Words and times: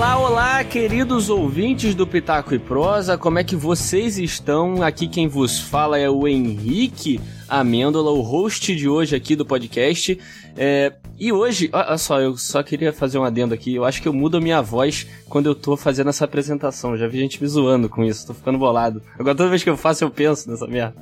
Olá, 0.00 0.18
olá, 0.18 0.64
queridos 0.64 1.28
ouvintes 1.28 1.94
do 1.94 2.06
Pitaco 2.06 2.54
e 2.54 2.58
Prosa, 2.58 3.18
como 3.18 3.38
é 3.38 3.44
que 3.44 3.54
vocês 3.54 4.16
estão? 4.16 4.82
Aqui 4.82 5.06
quem 5.06 5.28
vos 5.28 5.60
fala 5.60 5.98
é 5.98 6.08
o 6.08 6.26
Henrique 6.26 7.20
Amêndola, 7.46 8.10
o 8.10 8.22
host 8.22 8.74
de 8.74 8.88
hoje 8.88 9.14
aqui 9.14 9.36
do 9.36 9.44
podcast. 9.44 10.18
É, 10.56 10.94
e 11.20 11.30
hoje, 11.30 11.68
olha 11.70 11.98
só, 11.98 12.18
eu 12.18 12.34
só 12.38 12.62
queria 12.62 12.94
fazer 12.94 13.18
um 13.18 13.24
adendo 13.24 13.52
aqui. 13.52 13.74
Eu 13.74 13.84
acho 13.84 14.00
que 14.00 14.08
eu 14.08 14.12
mudo 14.12 14.38
a 14.38 14.40
minha 14.40 14.62
voz 14.62 15.06
quando 15.28 15.44
eu 15.44 15.54
tô 15.54 15.76
fazendo 15.76 16.08
essa 16.08 16.24
apresentação. 16.24 16.96
Já 16.96 17.06
vi 17.06 17.18
gente 17.18 17.42
me 17.42 17.46
zoando 17.46 17.90
com 17.90 18.02
isso, 18.02 18.26
tô 18.26 18.32
ficando 18.32 18.56
bolado. 18.56 19.02
Agora 19.18 19.34
toda 19.34 19.50
vez 19.50 19.62
que 19.62 19.68
eu 19.68 19.76
faço, 19.76 20.02
eu 20.02 20.10
penso 20.10 20.50
nessa 20.50 20.66
merda. 20.66 20.96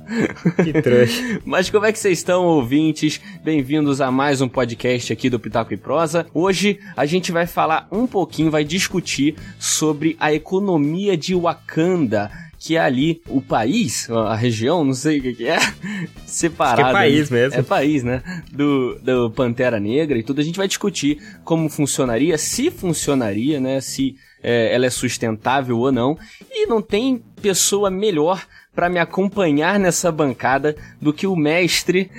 Que 0.61 0.73
trouxa. 0.81 1.39
Mas 1.45 1.69
como 1.69 1.85
é 1.85 1.93
que 1.93 1.99
vocês 1.99 2.17
estão, 2.17 2.43
ouvintes? 2.45 3.21
Bem-vindos 3.45 4.01
a 4.01 4.11
mais 4.11 4.41
um 4.41 4.49
podcast 4.49 5.13
aqui 5.13 5.29
do 5.29 5.39
Pitaco 5.39 5.73
e 5.73 5.77
Prosa. 5.77 6.27
Hoje 6.33 6.81
a 6.97 7.05
gente 7.05 7.31
vai 7.31 7.47
falar 7.47 7.87
um 7.89 8.05
pouquinho, 8.05 8.51
vai 8.51 8.65
discutir 8.65 9.37
sobre 9.57 10.17
a 10.19 10.33
economia 10.33 11.15
de 11.15 11.33
Wakanda 11.33 12.48
que 12.59 12.75
é 12.75 12.79
ali 12.79 13.21
o 13.27 13.41
país, 13.41 14.09
a 14.09 14.35
região, 14.35 14.83
não 14.83 14.93
sei 14.93 15.19
o 15.19 15.21
que, 15.21 15.33
que 15.33 15.47
é, 15.47 15.57
separado. 16.27 16.81
Acho 16.81 16.91
que 16.91 16.97
é 16.97 16.99
país 16.99 17.29
mesmo. 17.29 17.59
É 17.59 17.63
país, 17.63 18.03
né? 18.03 18.21
Do, 18.51 18.99
do 18.99 19.31
Pantera 19.31 19.79
Negra 19.79 20.17
e 20.17 20.23
tudo. 20.23 20.41
A 20.41 20.43
gente 20.43 20.57
vai 20.57 20.67
discutir 20.67 21.17
como 21.45 21.69
funcionaria, 21.69 22.37
se 22.37 22.69
funcionaria, 22.69 23.59
né? 23.61 23.79
Se 23.79 24.15
é, 24.43 24.73
ela 24.75 24.85
é 24.85 24.89
sustentável 24.89 25.77
ou 25.77 25.91
não. 25.91 26.17
E 26.51 26.67
não 26.67 26.81
tem 26.81 27.23
pessoa 27.41 27.89
melhor 27.89 28.45
para 28.79 28.87
me 28.87 28.97
acompanhar 28.97 29.77
nessa 29.77 30.09
bancada 30.09 30.73
do 31.01 31.11
que 31.11 31.27
o 31.27 31.35
mestre 31.35 32.09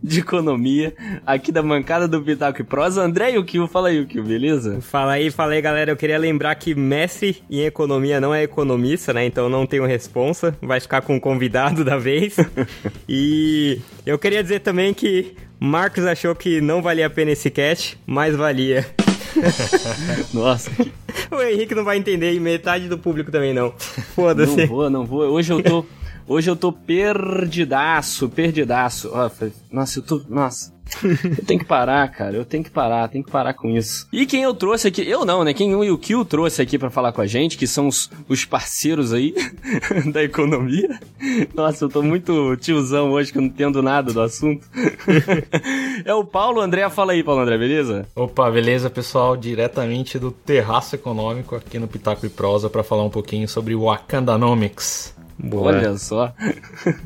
de 0.00 0.20
economia 0.20 0.94
aqui 1.26 1.50
da 1.50 1.60
bancada 1.60 2.06
do 2.06 2.22
Pitaco 2.22 2.60
e 2.60 2.64
Prosa, 2.64 3.02
André 3.02 3.30
Yukio. 3.30 3.66
Fala 3.66 3.88
aí, 3.88 3.96
Yukio, 3.96 4.22
beleza? 4.22 4.80
Fala 4.80 5.14
aí, 5.14 5.28
fala 5.28 5.54
aí, 5.54 5.60
galera. 5.60 5.90
Eu 5.90 5.96
queria 5.96 6.16
lembrar 6.16 6.54
que 6.54 6.72
mestre 6.72 7.42
em 7.50 7.64
economia 7.64 8.20
não 8.20 8.32
é 8.32 8.44
economista, 8.44 9.12
né? 9.12 9.26
Então 9.26 9.48
não 9.48 9.66
tenho 9.66 9.84
responsa. 9.86 10.56
Vai 10.62 10.78
ficar 10.78 11.02
com 11.02 11.16
o 11.16 11.20
convidado 11.20 11.84
da 11.84 11.98
vez. 11.98 12.36
e 13.08 13.80
eu 14.06 14.20
queria 14.20 14.40
dizer 14.40 14.60
também 14.60 14.94
que 14.94 15.34
Marcos 15.58 16.06
achou 16.06 16.32
que 16.32 16.60
não 16.60 16.80
valia 16.80 17.08
a 17.08 17.10
pena 17.10 17.32
esse 17.32 17.50
cast, 17.50 17.98
mas 18.06 18.36
valia. 18.36 18.86
Nossa. 20.32 20.70
O 21.30 21.42
Henrique 21.42 21.74
não 21.74 21.84
vai 21.84 21.98
entender 21.98 22.32
e 22.32 22.40
metade 22.40 22.88
do 22.88 22.98
público 22.98 23.30
também 23.30 23.52
não. 23.52 23.72
Foda-se. 24.14 24.56
Não 24.56 24.66
vou, 24.66 24.90
não 24.90 25.06
vou. 25.06 25.22
Hoje 25.30 25.52
eu 25.52 25.62
tô. 25.62 25.84
Hoje 26.26 26.50
eu 26.50 26.56
tô 26.56 26.70
perdidaço, 26.70 28.28
perdidaço. 28.28 29.10
Nossa, 29.72 29.98
eu 29.98 30.02
tô. 30.02 30.22
Nossa. 30.28 30.77
Eu 31.02 31.44
tenho 31.44 31.60
que 31.60 31.66
parar, 31.66 32.08
cara. 32.08 32.36
Eu 32.36 32.44
tenho 32.44 32.64
que 32.64 32.70
parar, 32.70 33.08
tenho 33.08 33.24
que 33.24 33.30
parar 33.30 33.54
com 33.54 33.68
isso. 33.70 34.06
E 34.12 34.26
quem 34.26 34.42
eu 34.42 34.54
trouxe 34.54 34.88
aqui, 34.88 35.08
eu 35.08 35.24
não, 35.24 35.44
né? 35.44 35.52
Quem 35.52 35.74
o 35.74 35.84
Yukio 35.84 36.24
trouxe 36.24 36.62
aqui 36.62 36.78
para 36.78 36.90
falar 36.90 37.12
com 37.12 37.20
a 37.20 37.26
gente, 37.26 37.56
que 37.56 37.66
são 37.66 37.88
os, 37.88 38.10
os 38.28 38.44
parceiros 38.44 39.12
aí 39.12 39.34
da 40.12 40.22
economia. 40.22 40.98
Nossa, 41.54 41.84
eu 41.84 41.88
tô 41.88 42.02
muito 42.02 42.56
tiozão 42.56 43.10
hoje 43.10 43.32
que 43.32 43.38
eu 43.38 43.42
não 43.42 43.48
entendo 43.48 43.82
nada 43.82 44.12
do 44.12 44.20
assunto. 44.20 44.66
é 46.04 46.14
o 46.14 46.24
Paulo 46.24 46.60
André. 46.60 46.88
Fala 46.90 47.12
aí, 47.12 47.22
Paulo 47.22 47.42
André, 47.42 47.58
beleza? 47.58 48.06
Opa, 48.14 48.50
beleza, 48.50 48.88
pessoal? 48.88 49.36
Diretamente 49.36 50.18
do 50.18 50.30
Terraço 50.30 50.94
Econômico 50.94 51.54
aqui 51.54 51.78
no 51.78 51.88
Pitaco 51.88 52.24
e 52.24 52.28
Prosa 52.28 52.70
para 52.70 52.82
falar 52.82 53.04
um 53.04 53.10
pouquinho 53.10 53.48
sobre 53.48 53.74
o 53.74 53.82
Wakandanomics. 53.82 55.18
Boa. 55.38 55.68
Olha 55.68 55.96
só. 55.96 56.34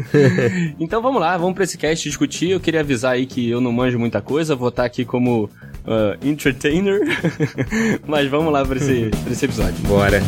então 0.81 1.03
vamos 1.03 1.21
lá, 1.21 1.37
vamos 1.37 1.55
para 1.55 1.65
esse 1.65 1.77
cast 1.77 2.09
discutir. 2.09 2.51
Eu 2.51 2.61
queria 2.61 2.81
avisar 2.81 3.13
aí 3.13 3.27
que 3.27 3.49
eu 3.49 3.61
não 3.61 3.72
manjo 3.73 3.99
muita 3.99 4.21
coisa, 4.21 4.55
vou 4.55 4.69
estar 4.69 4.85
aqui 4.85 5.05
como 5.05 5.45
uh, 5.45 6.27
entertainer. 6.27 7.01
Mas 8.07 8.29
vamos 8.29 8.53
lá 8.53 8.65
para 8.65 8.77
esse, 8.77 9.11
pra 9.25 9.33
esse 9.33 9.45
episódio. 9.45 9.77
Bora. 9.87 10.23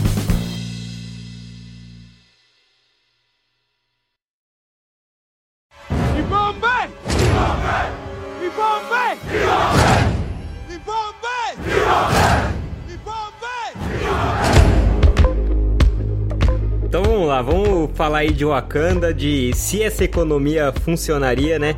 Então 16.95 17.03
vamos 17.03 17.27
lá, 17.27 17.43
vamos 17.43 17.91
falar 17.97 18.19
aí 18.19 18.31
de 18.31 18.45
Wakanda, 18.45 19.13
de 19.13 19.53
se 19.53 19.83
essa 19.83 20.05
economia 20.05 20.73
funcionaria, 20.85 21.59
né? 21.59 21.75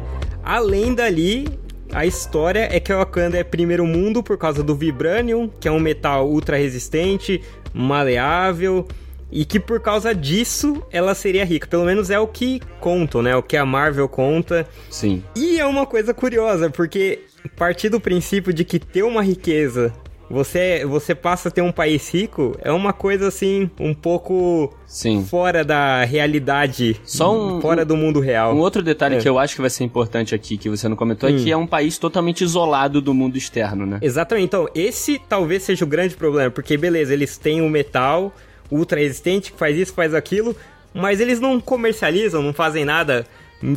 Além 0.47 0.95
dali, 0.95 1.45
a 1.93 2.07
história 2.07 2.69
é 2.71 2.79
que 2.79 2.93
a 2.93 2.99
Wakanda 2.99 3.37
é 3.37 3.43
primeiro 3.43 3.85
mundo 3.85 4.23
por 4.23 4.39
causa 4.39 4.63
do 4.63 4.77
Vibranium, 4.77 5.51
que 5.59 5.67
é 5.67 5.73
um 5.73 5.81
metal 5.81 6.29
ultra 6.29 6.57
resistente, 6.57 7.43
maleável, 7.75 8.87
e 9.29 9.45
que 9.45 9.59
por 9.59 9.81
causa 9.81 10.15
disso 10.15 10.81
ela 10.93 11.17
seria 11.17 11.45
rica. 11.45 11.67
Pelo 11.67 11.85
menos 11.85 12.11
é 12.11 12.19
o 12.21 12.29
que 12.29 12.61
contam, 12.79 13.23
né? 13.23 13.35
O 13.35 13.43
que 13.43 13.57
a 13.57 13.67
Marvel 13.67 14.09
conta. 14.09 14.69
Sim. 14.89 15.21
E 15.35 15.59
é 15.59 15.67
uma 15.67 15.85
coisa 15.85 16.15
curiosa, 16.15 16.71
porque 16.71 17.25
partir 17.57 17.89
do 17.89 17.99
princípio 17.99 18.53
de 18.53 18.65
que 18.65 18.79
ter 18.79 19.03
uma 19.03 19.23
riqueza 19.23 19.93
você, 20.29 20.85
você 20.85 21.15
passa 21.15 21.49
a 21.49 21.53
ter 21.53 21.63
um 21.63 21.73
país 21.73 22.13
rico, 22.13 22.57
é 22.61 22.73
uma 22.73 22.93
coisa 22.93 23.29
assim, 23.29 23.71
um 23.79 23.95
pouco 23.95 24.75
Sim. 24.87 25.25
fora 25.25 25.65
da 25.65 26.05
realidade, 26.05 27.01
Só 27.05 27.35
um, 27.35 27.61
fora 27.61 27.85
do 27.85 27.97
mundo 27.97 28.21
real. 28.21 28.55
Um 28.55 28.59
outro 28.59 28.83
detalhe 28.83 29.17
é. 29.17 29.19
que 29.19 29.29
eu 29.29 29.39
acho 29.39 29.55
que 29.55 29.61
vai 29.61 29.71
ser 29.71 29.85
importante 29.85 30.35
aqui, 30.35 30.57
que 30.57 30.69
você 30.69 30.89
não 30.89 30.97
comentou, 30.97 31.29
hum. 31.31 31.37
é 31.37 31.39
que 31.39 31.53
é 31.53 31.57
um 31.57 31.67
país 31.67 31.99
totalmente 31.99 32.43
isolado 32.43 33.01
do 33.01 33.15
mundo 33.15 33.37
externo, 33.37 33.87
né? 33.87 33.99
Exatamente. 34.03 34.47
Então, 34.47 34.69
esse 34.75 35.21
talvez 35.29 35.63
seja 35.63 35.85
o 35.85 35.89
grande 35.89 36.17
problema, 36.17 36.51
porque 36.51 36.77
beleza, 36.77 37.13
eles 37.13 37.37
têm 37.37 37.61
o 37.61 37.69
metal 37.69 38.33
ultra 38.71 38.99
resistente 39.01 39.53
que 39.53 39.59
faz 39.59 39.77
isso, 39.77 39.93
faz 39.93 40.13
aquilo, 40.13 40.57
mas 40.93 41.21
eles 41.21 41.39
não 41.39 41.61
comercializam, 41.61 42.43
não 42.43 42.53
fazem 42.53 42.85
nada. 42.85 43.27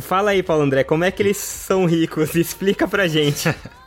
Fala 0.00 0.32
aí, 0.32 0.42
Paulo 0.42 0.62
André, 0.62 0.84
como 0.84 1.04
é 1.04 1.10
que 1.10 1.22
eles 1.22 1.36
são 1.36 1.86
ricos? 1.86 2.34
Explica 2.36 2.86
pra 2.88 3.06
gente. 3.06 3.54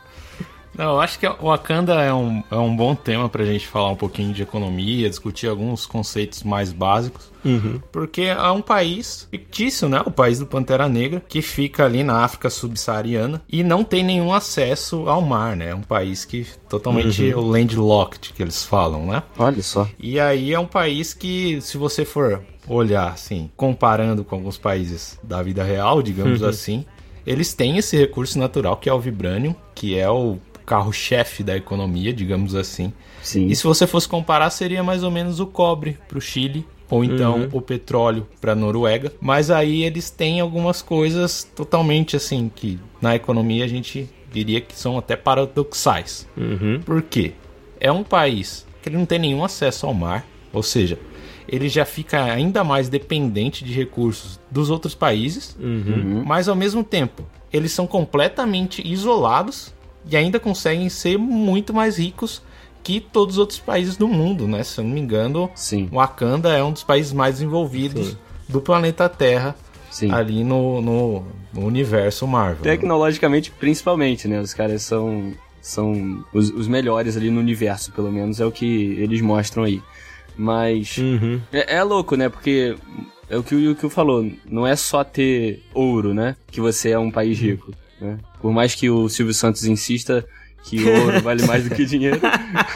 Não, 0.76 0.94
eu 0.94 1.00
acho 1.00 1.18
que 1.18 1.26
o 1.26 1.46
Wakanda 1.46 1.94
é 1.94 2.12
um, 2.12 2.42
é 2.50 2.56
um 2.56 2.74
bom 2.74 2.94
tema 2.94 3.28
pra 3.28 3.44
gente 3.44 3.66
falar 3.66 3.90
um 3.90 3.96
pouquinho 3.96 4.32
de 4.32 4.42
economia, 4.42 5.08
discutir 5.08 5.46
alguns 5.46 5.86
conceitos 5.86 6.42
mais 6.42 6.72
básicos. 6.72 7.32
Uhum. 7.44 7.80
Porque 7.92 8.22
é 8.22 8.50
um 8.50 8.62
país 8.62 9.28
fictício, 9.30 9.88
né? 9.88 10.02
O 10.04 10.10
país 10.10 10.38
do 10.38 10.46
Pantera 10.46 10.88
Negra, 10.88 11.22
que 11.28 11.42
fica 11.42 11.84
ali 11.84 12.02
na 12.02 12.24
África 12.24 12.48
subsaariana 12.48 13.42
e 13.48 13.62
não 13.62 13.84
tem 13.84 14.02
nenhum 14.02 14.32
acesso 14.32 15.08
ao 15.08 15.20
mar, 15.20 15.54
né? 15.54 15.70
É 15.70 15.74
um 15.74 15.82
país 15.82 16.24
que 16.24 16.46
totalmente 16.68 17.22
uhum. 17.34 17.50
landlocked, 17.50 18.32
que 18.32 18.42
eles 18.42 18.64
falam, 18.64 19.06
né? 19.06 19.22
Olha 19.38 19.62
só. 19.62 19.86
E 19.98 20.18
aí 20.18 20.52
é 20.52 20.58
um 20.58 20.66
país 20.66 21.12
que, 21.12 21.60
se 21.60 21.76
você 21.76 22.04
for 22.04 22.42
olhar, 22.66 23.12
assim, 23.12 23.50
comparando 23.56 24.24
com 24.24 24.36
alguns 24.36 24.56
países 24.56 25.18
da 25.22 25.42
vida 25.42 25.62
real, 25.62 26.02
digamos 26.02 26.40
uhum. 26.40 26.48
assim, 26.48 26.84
eles 27.26 27.54
têm 27.54 27.76
esse 27.76 27.96
recurso 27.96 28.38
natural 28.38 28.76
que 28.76 28.88
é 28.88 28.92
o 28.92 29.00
vibranium, 29.00 29.54
que 29.74 29.98
é 29.98 30.08
o 30.08 30.38
carro-chefe 30.64 31.42
da 31.42 31.56
economia, 31.56 32.12
digamos 32.12 32.54
assim. 32.54 32.92
Sim. 33.22 33.46
E 33.46 33.56
se 33.56 33.64
você 33.64 33.86
fosse 33.86 34.08
comparar, 34.08 34.50
seria 34.50 34.82
mais 34.82 35.02
ou 35.02 35.10
menos 35.10 35.40
o 35.40 35.46
cobre 35.46 35.98
para 36.08 36.18
o 36.18 36.20
Chile, 36.20 36.66
ou 36.90 37.02
então 37.02 37.40
uhum. 37.40 37.48
o 37.52 37.60
petróleo 37.60 38.26
para 38.40 38.52
a 38.52 38.54
Noruega. 38.54 39.12
Mas 39.20 39.50
aí 39.50 39.82
eles 39.82 40.10
têm 40.10 40.40
algumas 40.40 40.82
coisas 40.82 41.44
totalmente 41.54 42.16
assim 42.16 42.50
que 42.54 42.78
na 43.00 43.14
economia 43.14 43.64
a 43.64 43.68
gente 43.68 44.08
diria 44.30 44.60
que 44.60 44.76
são 44.76 44.98
até 44.98 45.16
paradoxais. 45.16 46.28
Uhum. 46.36 46.80
Por 46.84 47.02
quê? 47.02 47.32
É 47.80 47.90
um 47.90 48.02
país 48.02 48.66
que 48.82 48.88
ele 48.88 48.98
não 48.98 49.06
tem 49.06 49.18
nenhum 49.18 49.44
acesso 49.44 49.86
ao 49.86 49.94
mar, 49.94 50.26
ou 50.52 50.62
seja, 50.62 50.98
ele 51.48 51.68
já 51.68 51.84
fica 51.84 52.22
ainda 52.22 52.64
mais 52.64 52.88
dependente 52.88 53.64
de 53.64 53.72
recursos 53.72 54.40
dos 54.50 54.70
outros 54.70 54.94
países, 54.94 55.56
uhum. 55.58 56.22
mas 56.24 56.48
ao 56.48 56.56
mesmo 56.56 56.82
tempo 56.82 57.24
eles 57.52 57.72
são 57.72 57.86
completamente 57.86 58.86
isolados 58.86 59.72
e 60.10 60.16
ainda 60.16 60.38
conseguem 60.38 60.88
ser 60.88 61.18
muito 61.18 61.72
mais 61.72 61.98
ricos 61.98 62.42
que 62.82 63.00
todos 63.00 63.36
os 63.36 63.38
outros 63.38 63.58
países 63.58 63.96
do 63.96 64.06
mundo, 64.06 64.46
né? 64.46 64.62
Se 64.62 64.78
eu 64.78 64.84
não 64.84 64.92
me 64.92 65.00
engano, 65.00 65.50
Sim. 65.54 65.88
Wakanda 65.90 66.50
é 66.50 66.62
um 66.62 66.72
dos 66.72 66.84
países 66.84 67.12
mais 67.12 67.36
desenvolvidos 67.36 68.08
Sim. 68.08 68.16
do 68.48 68.60
planeta 68.60 69.08
Terra. 69.08 69.56
Sim. 69.90 70.10
ali 70.10 70.42
no, 70.42 70.82
no, 70.82 71.24
no, 71.52 71.64
universo 71.64 72.26
Marvel. 72.26 72.64
Tecnologicamente, 72.64 73.52
principalmente, 73.52 74.26
né? 74.26 74.40
Os 74.40 74.52
caras 74.52 74.82
são, 74.82 75.32
são 75.62 76.24
os, 76.32 76.50
os, 76.50 76.66
melhores 76.66 77.16
ali 77.16 77.30
no 77.30 77.38
universo, 77.38 77.92
pelo 77.92 78.10
menos 78.10 78.40
é 78.40 78.44
o 78.44 78.50
que 78.50 78.96
eles 78.98 79.20
mostram 79.20 79.62
aí. 79.62 79.80
Mas 80.36 80.98
uhum. 80.98 81.40
é, 81.52 81.76
é, 81.76 81.82
louco, 81.84 82.16
né? 82.16 82.28
Porque 82.28 82.76
é 83.30 83.36
o 83.36 83.44
que 83.44 83.54
o 83.54 83.60
Yukio 83.60 83.88
falou, 83.88 84.28
não 84.44 84.66
é 84.66 84.74
só 84.74 85.04
ter 85.04 85.62
ouro, 85.72 86.12
né? 86.12 86.34
Que 86.48 86.60
você 86.60 86.90
é 86.90 86.98
um 86.98 87.10
país 87.10 87.38
rico. 87.38 87.72
Né? 88.00 88.18
Por 88.44 88.52
mais 88.52 88.74
que 88.74 88.90
o 88.90 89.08
Silvio 89.08 89.32
Santos 89.32 89.64
insista 89.64 90.22
que 90.64 90.84
ouro 90.84 91.22
vale 91.22 91.46
mais 91.46 91.66
do 91.66 91.74
que 91.74 91.86
dinheiro, 91.86 92.20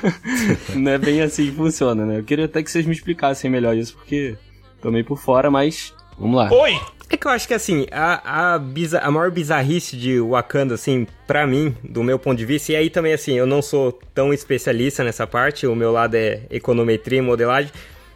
não 0.74 0.92
é 0.92 0.96
bem 0.96 1.20
assim 1.20 1.44
que 1.44 1.52
funciona, 1.52 2.06
né? 2.06 2.20
Eu 2.20 2.24
queria 2.24 2.46
até 2.46 2.62
que 2.62 2.70
vocês 2.70 2.86
me 2.86 2.94
explicassem 2.94 3.50
melhor 3.50 3.76
isso, 3.76 3.94
porque 3.94 4.34
tô 4.80 4.90
meio 4.90 5.04
por 5.04 5.18
fora, 5.18 5.50
mas 5.50 5.92
vamos 6.18 6.38
lá. 6.38 6.50
Oi! 6.50 6.80
É 7.10 7.18
que 7.18 7.26
eu 7.26 7.30
acho 7.30 7.46
que 7.46 7.52
assim, 7.52 7.86
a, 7.92 8.54
a, 8.54 8.58
biza, 8.58 8.98
a 9.00 9.10
maior 9.10 9.30
bizarrice 9.30 9.94
de 9.94 10.18
Wakanda, 10.18 10.74
assim, 10.74 11.06
para 11.26 11.46
mim, 11.46 11.76
do 11.84 12.02
meu 12.02 12.18
ponto 12.18 12.38
de 12.38 12.46
vista, 12.46 12.72
e 12.72 12.76
aí 12.76 12.88
também 12.88 13.12
assim, 13.12 13.34
eu 13.34 13.46
não 13.46 13.60
sou 13.60 13.92
tão 14.14 14.32
especialista 14.32 15.04
nessa 15.04 15.26
parte, 15.26 15.66
o 15.66 15.76
meu 15.76 15.92
lado 15.92 16.14
é 16.14 16.44
econometria 16.48 17.18
e 17.18 17.22
modelagem, 17.22 17.70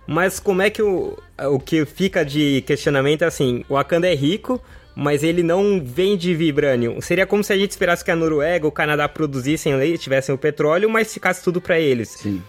mas 0.06 0.40
como 0.40 0.62
é 0.62 0.70
que 0.70 0.80
o, 0.80 1.18
o 1.38 1.60
que 1.60 1.84
fica 1.84 2.24
de 2.24 2.62
questionamento 2.62 3.24
é 3.24 3.26
assim, 3.26 3.62
o 3.68 3.74
Wakanda 3.74 4.08
é 4.08 4.14
rico, 4.14 4.58
mas 4.94 5.22
ele 5.22 5.42
não 5.42 5.82
vende 5.82 6.34
vibranium. 6.34 7.00
Seria 7.00 7.26
como 7.26 7.42
se 7.42 7.52
a 7.52 7.56
gente 7.56 7.70
esperasse 7.70 8.04
que 8.04 8.10
a 8.10 8.16
Noruega, 8.16 8.66
o 8.66 8.72
Canadá 8.72 9.08
produzissem 9.08 9.76
leite, 9.76 10.02
tivessem 10.02 10.34
o 10.34 10.38
petróleo, 10.38 10.90
mas 10.90 11.12
ficasse 11.12 11.42
tudo 11.42 11.60
para 11.60 11.80
eles. 11.80 12.10
Sim. 12.10 12.42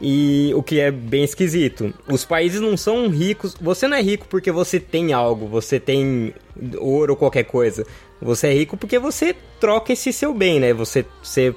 E 0.00 0.50
o 0.54 0.62
que 0.62 0.80
é 0.80 0.90
bem 0.90 1.24
esquisito. 1.24 1.92
Os 2.08 2.24
países 2.24 2.58
não 2.58 2.74
são 2.74 3.08
ricos. 3.08 3.54
Você 3.60 3.86
não 3.86 3.98
é 3.98 4.02
rico 4.02 4.26
porque 4.28 4.50
você 4.50 4.80
tem 4.80 5.12
algo, 5.12 5.46
você 5.46 5.78
tem 5.78 6.32
ouro 6.78 7.12
ou 7.12 7.16
qualquer 7.18 7.44
coisa. 7.44 7.86
Você 8.20 8.48
é 8.48 8.54
rico 8.54 8.78
porque 8.78 8.98
você 8.98 9.36
troca 9.60 9.92
esse 9.92 10.10
seu 10.10 10.32
bem, 10.32 10.58
né? 10.58 10.72
Você, 10.72 11.04
você, 11.22 11.54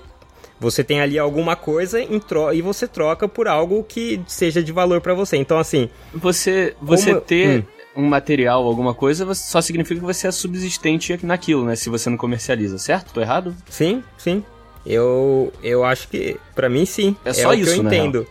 você 0.60 0.84
tem 0.84 1.00
ali 1.00 1.18
alguma 1.18 1.56
coisa 1.56 2.02
em 2.02 2.20
tro 2.20 2.54
e 2.54 2.62
você 2.62 2.86
troca 2.86 3.30
por 3.30 3.48
algo 3.48 3.82
que 3.82 4.20
seja 4.28 4.62
de 4.62 4.74
valor 4.74 5.00
para 5.00 5.14
você. 5.14 5.38
Então, 5.38 5.58
assim. 5.58 5.90
Você, 6.14 6.76
você 6.82 7.12
como... 7.12 7.22
ter. 7.22 7.60
Hum 7.62 7.83
um 7.96 8.08
material, 8.08 8.66
alguma 8.66 8.94
coisa, 8.94 9.34
só 9.34 9.62
significa 9.62 10.00
que 10.00 10.06
você 10.06 10.28
é 10.28 10.32
subsistente 10.32 11.18
naquilo, 11.24 11.66
né? 11.66 11.76
Se 11.76 11.90
você 11.90 12.10
não 12.10 12.18
comercializa, 12.18 12.78
certo? 12.78 13.14
Tô 13.14 13.22
errado? 13.22 13.56
Sim, 13.70 14.04
sim. 14.18 14.44
Eu, 14.86 15.54
eu 15.64 15.86
acho 15.86 16.08
que, 16.10 16.38
para 16.54 16.68
mim, 16.68 16.86
sim. 16.86 17.16
É, 17.24 17.30
é 17.30 17.34
só 17.34 17.54
isso, 17.54 17.74
que 17.74 17.80
eu 17.80 17.84
né? 17.84 17.96
entendo. 17.96 18.28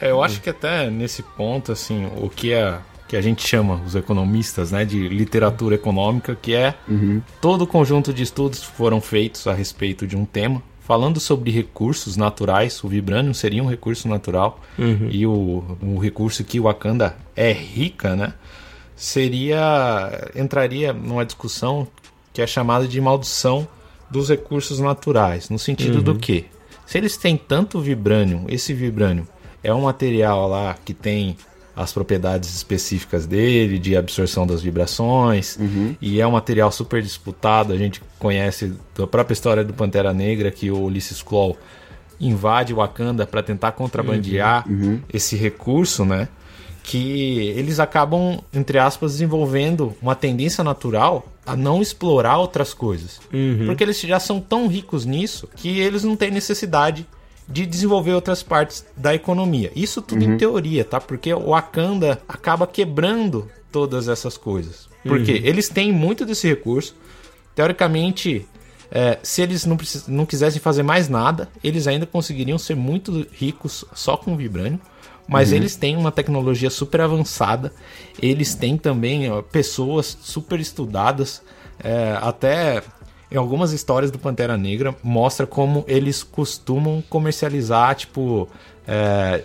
É, 0.00 0.10
eu 0.10 0.22
acho 0.22 0.40
que 0.40 0.50
até 0.50 0.90
nesse 0.90 1.22
ponto, 1.22 1.72
assim, 1.72 2.08
o 2.16 2.28
que 2.28 2.52
é 2.52 2.78
que 3.06 3.16
a 3.16 3.20
gente 3.20 3.46
chama, 3.46 3.80
os 3.86 3.94
economistas, 3.94 4.72
né, 4.72 4.84
de 4.84 5.08
literatura 5.08 5.74
econômica, 5.74 6.34
que 6.34 6.54
é 6.54 6.74
uhum. 6.88 7.20
todo 7.40 7.62
o 7.62 7.66
conjunto 7.66 8.12
de 8.12 8.22
estudos 8.22 8.62
foram 8.62 9.00
feitos 9.00 9.46
a 9.46 9.52
respeito 9.52 10.06
de 10.06 10.16
um 10.16 10.24
tema, 10.24 10.62
falando 10.80 11.20
sobre 11.20 11.50
recursos 11.50 12.16
naturais, 12.16 12.82
o 12.82 12.88
vibranium 12.88 13.34
seria 13.34 13.62
um 13.62 13.68
recurso 13.68 14.08
natural, 14.08 14.60
uhum. 14.78 15.08
e 15.10 15.26
o, 15.26 15.76
o 15.82 15.98
recurso 15.98 16.42
que 16.44 16.58
o 16.58 16.64
Wakanda 16.64 17.16
é 17.36 17.52
rica, 17.52 18.16
né, 18.16 18.32
seria 18.96 20.30
entraria 20.34 20.92
numa 20.92 21.24
discussão 21.24 21.86
que 22.32 22.42
é 22.42 22.46
chamada 22.46 22.86
de 22.86 23.00
maldição 23.00 23.66
dos 24.10 24.28
recursos 24.28 24.78
naturais, 24.78 25.48
no 25.48 25.58
sentido 25.58 25.96
uhum. 25.96 26.02
do 26.02 26.14
que 26.16 26.46
se 26.86 26.98
eles 26.98 27.16
têm 27.16 27.36
tanto 27.36 27.80
vibrânio, 27.80 28.44
esse 28.48 28.72
vibrânio 28.72 29.26
é 29.62 29.72
um 29.72 29.82
material 29.82 30.48
lá 30.48 30.76
que 30.84 30.92
tem 30.92 31.36
as 31.74 31.92
propriedades 31.92 32.54
específicas 32.54 33.26
dele, 33.26 33.78
de 33.78 33.96
absorção 33.96 34.46
das 34.46 34.62
vibrações, 34.62 35.56
uhum. 35.56 35.96
e 36.00 36.20
é 36.20 36.26
um 36.26 36.32
material 36.32 36.70
super 36.70 37.02
disputado. 37.02 37.72
A 37.72 37.76
gente 37.76 38.00
conhece 38.18 38.74
da 38.96 39.06
própria 39.06 39.32
história 39.32 39.64
do 39.64 39.72
Pantera 39.72 40.14
Negra 40.14 40.52
que 40.52 40.70
o 40.70 40.78
Ulysses 40.78 41.20
Claw 41.20 41.56
invade 42.20 42.72
Wakanda 42.72 43.26
para 43.26 43.42
tentar 43.42 43.72
contrabandear 43.72 44.68
uhum. 44.68 44.84
Uhum. 44.84 45.00
esse 45.12 45.34
recurso, 45.34 46.04
né? 46.04 46.28
Que 46.84 47.48
eles 47.56 47.80
acabam, 47.80 48.38
entre 48.52 48.78
aspas, 48.78 49.12
desenvolvendo 49.12 49.96
uma 50.02 50.14
tendência 50.14 50.62
natural 50.62 51.26
a 51.46 51.56
não 51.56 51.80
explorar 51.80 52.36
outras 52.36 52.74
coisas. 52.74 53.20
Uhum. 53.32 53.64
Porque 53.66 53.82
eles 53.82 53.98
já 53.98 54.20
são 54.20 54.38
tão 54.38 54.68
ricos 54.68 55.06
nisso 55.06 55.48
que 55.56 55.80
eles 55.80 56.04
não 56.04 56.14
têm 56.14 56.30
necessidade 56.30 57.06
de 57.48 57.64
desenvolver 57.64 58.12
outras 58.12 58.42
partes 58.42 58.84
da 58.94 59.14
economia. 59.14 59.72
Isso 59.74 60.02
tudo 60.02 60.24
uhum. 60.24 60.34
em 60.34 60.36
teoria, 60.36 60.84
tá? 60.84 61.00
Porque 61.00 61.32
o 61.32 61.50
Wakanda 61.50 62.20
acaba 62.28 62.66
quebrando 62.66 63.50
todas 63.72 64.06
essas 64.06 64.36
coisas. 64.36 64.86
Porque 65.02 65.32
uhum. 65.32 65.40
eles 65.42 65.70
têm 65.70 65.90
muito 65.90 66.26
desse 66.26 66.46
recurso. 66.46 66.94
Teoricamente, 67.54 68.46
é, 68.90 69.18
se 69.22 69.40
eles 69.40 69.64
não, 69.64 69.78
não 70.06 70.26
quisessem 70.26 70.60
fazer 70.60 70.82
mais 70.82 71.08
nada, 71.08 71.48
eles 71.62 71.86
ainda 71.86 72.04
conseguiriam 72.04 72.58
ser 72.58 72.76
muito 72.76 73.26
ricos 73.32 73.86
só 73.94 74.18
com 74.18 74.36
vibrânio. 74.36 74.78
Mas 75.26 75.50
uhum. 75.50 75.56
eles 75.56 75.76
têm 75.76 75.96
uma 75.96 76.12
tecnologia 76.12 76.70
super 76.70 77.00
avançada, 77.00 77.72
eles 78.20 78.54
têm 78.54 78.76
também 78.76 79.30
ó, 79.30 79.40
pessoas 79.40 80.18
super 80.20 80.60
estudadas, 80.60 81.42
é, 81.82 82.18
até 82.20 82.82
em 83.30 83.36
algumas 83.36 83.72
histórias 83.72 84.10
do 84.10 84.18
Pantera 84.18 84.56
Negra 84.56 84.94
mostra 85.02 85.46
como 85.46 85.84
eles 85.88 86.22
costumam 86.22 87.02
comercializar, 87.08 87.94
tipo, 87.94 88.48
é, 88.86 89.42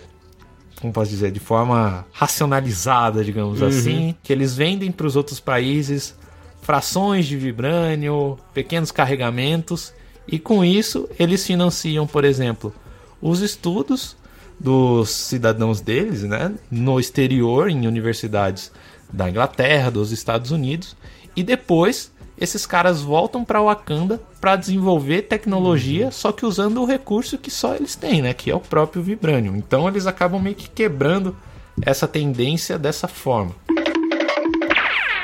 como 0.80 0.92
posso 0.92 1.10
dizer, 1.10 1.30
de 1.30 1.40
forma 1.40 2.06
racionalizada, 2.12 3.24
digamos 3.24 3.60
uhum. 3.60 3.68
assim, 3.68 4.14
que 4.22 4.32
eles 4.32 4.54
vendem 4.54 4.92
para 4.92 5.06
os 5.06 5.16
outros 5.16 5.40
países 5.40 6.14
frações 6.62 7.26
de 7.26 7.36
vibrânio, 7.36 8.38
pequenos 8.52 8.92
carregamentos, 8.92 9.92
e 10.28 10.38
com 10.38 10.64
isso 10.64 11.08
eles 11.18 11.44
financiam, 11.46 12.06
por 12.06 12.24
exemplo, 12.24 12.72
os 13.20 13.40
estudos 13.40 14.16
dos 14.60 15.08
cidadãos 15.08 15.80
deles, 15.80 16.22
né, 16.22 16.52
no 16.70 17.00
exterior, 17.00 17.70
em 17.70 17.86
universidades 17.86 18.70
da 19.10 19.28
Inglaterra, 19.28 19.90
dos 19.90 20.12
Estados 20.12 20.50
Unidos, 20.50 20.94
e 21.34 21.42
depois 21.42 22.12
esses 22.38 22.64
caras 22.66 23.02
voltam 23.02 23.44
para 23.44 23.60
Wakanda 23.60 24.20
para 24.40 24.56
desenvolver 24.56 25.22
tecnologia, 25.22 26.06
uhum. 26.06 26.12
só 26.12 26.30
que 26.32 26.46
usando 26.46 26.80
o 26.80 26.86
recurso 26.86 27.36
que 27.36 27.50
só 27.50 27.74
eles 27.74 27.96
têm, 27.96 28.22
né, 28.22 28.34
que 28.34 28.50
é 28.50 28.54
o 28.54 28.60
próprio 28.60 29.02
vibranium. 29.02 29.56
Então 29.56 29.88
eles 29.88 30.06
acabam 30.06 30.40
meio 30.40 30.54
que 30.54 30.68
quebrando 30.68 31.36
essa 31.82 32.06
tendência 32.06 32.78
dessa 32.78 33.08
forma. 33.08 33.54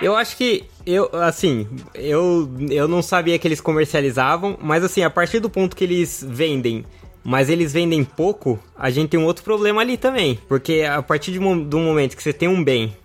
Eu 0.00 0.14
acho 0.14 0.36
que 0.36 0.64
eu, 0.84 1.10
assim, 1.14 1.66
eu, 1.94 2.50
eu 2.70 2.86
não 2.86 3.02
sabia 3.02 3.38
que 3.38 3.48
eles 3.48 3.60
comercializavam, 3.60 4.58
mas 4.60 4.84
assim, 4.84 5.02
a 5.02 5.10
partir 5.10 5.40
do 5.40 5.48
ponto 5.48 5.74
que 5.74 5.84
eles 5.84 6.24
vendem 6.26 6.84
mas 7.26 7.50
eles 7.50 7.72
vendem 7.72 8.04
pouco, 8.04 8.56
a 8.78 8.88
gente 8.88 9.10
tem 9.10 9.18
um 9.18 9.24
outro 9.24 9.42
problema 9.42 9.80
ali 9.80 9.96
também. 9.96 10.38
Porque 10.46 10.86
a 10.88 11.02
partir 11.02 11.32
de 11.32 11.40
do 11.40 11.78
momento 11.80 12.16
que 12.16 12.22
você 12.22 12.32
tem 12.32 12.46
um 12.48 12.62
bem 12.62 12.96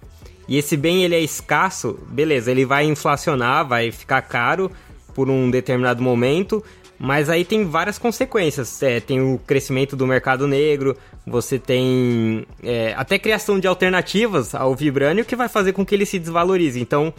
e 0.48 0.60
esse 0.60 0.78
bem 0.78 1.04
ele 1.04 1.16
é 1.16 1.20
escasso, 1.20 1.98
beleza, 2.08 2.52
ele 2.52 2.64
vai 2.64 2.86
inflacionar, 2.86 3.68
vai 3.68 3.92
ficar 3.92 4.22
caro 4.22 4.72
por 5.16 5.28
um 5.28 5.50
determinado 5.50 6.04
momento, 6.04 6.64
mas 7.00 7.32
aí 7.32 7.44
tem 7.44 7.66
várias 7.66 7.98
consequências. 7.98 8.84
É, 8.84 9.00
tem 9.00 9.20
o 9.20 9.40
crescimento 9.40 9.96
do 9.96 10.06
mercado 10.06 10.48
negro, 10.48 10.96
você 11.26 11.58
tem 11.58 12.46
é, 12.62 12.94
até 12.96 13.18
criação 13.18 13.60
de 13.60 13.66
alternativas 13.66 14.54
ao 14.54 14.76
vibrânio 14.76 15.26
que 15.26 15.36
vai 15.36 15.50
fazer 15.50 15.74
com 15.74 15.84
que 15.84 15.96
ele 15.96 16.06
se 16.06 16.20
desvalorize. 16.20 16.80
Então, 16.80 17.12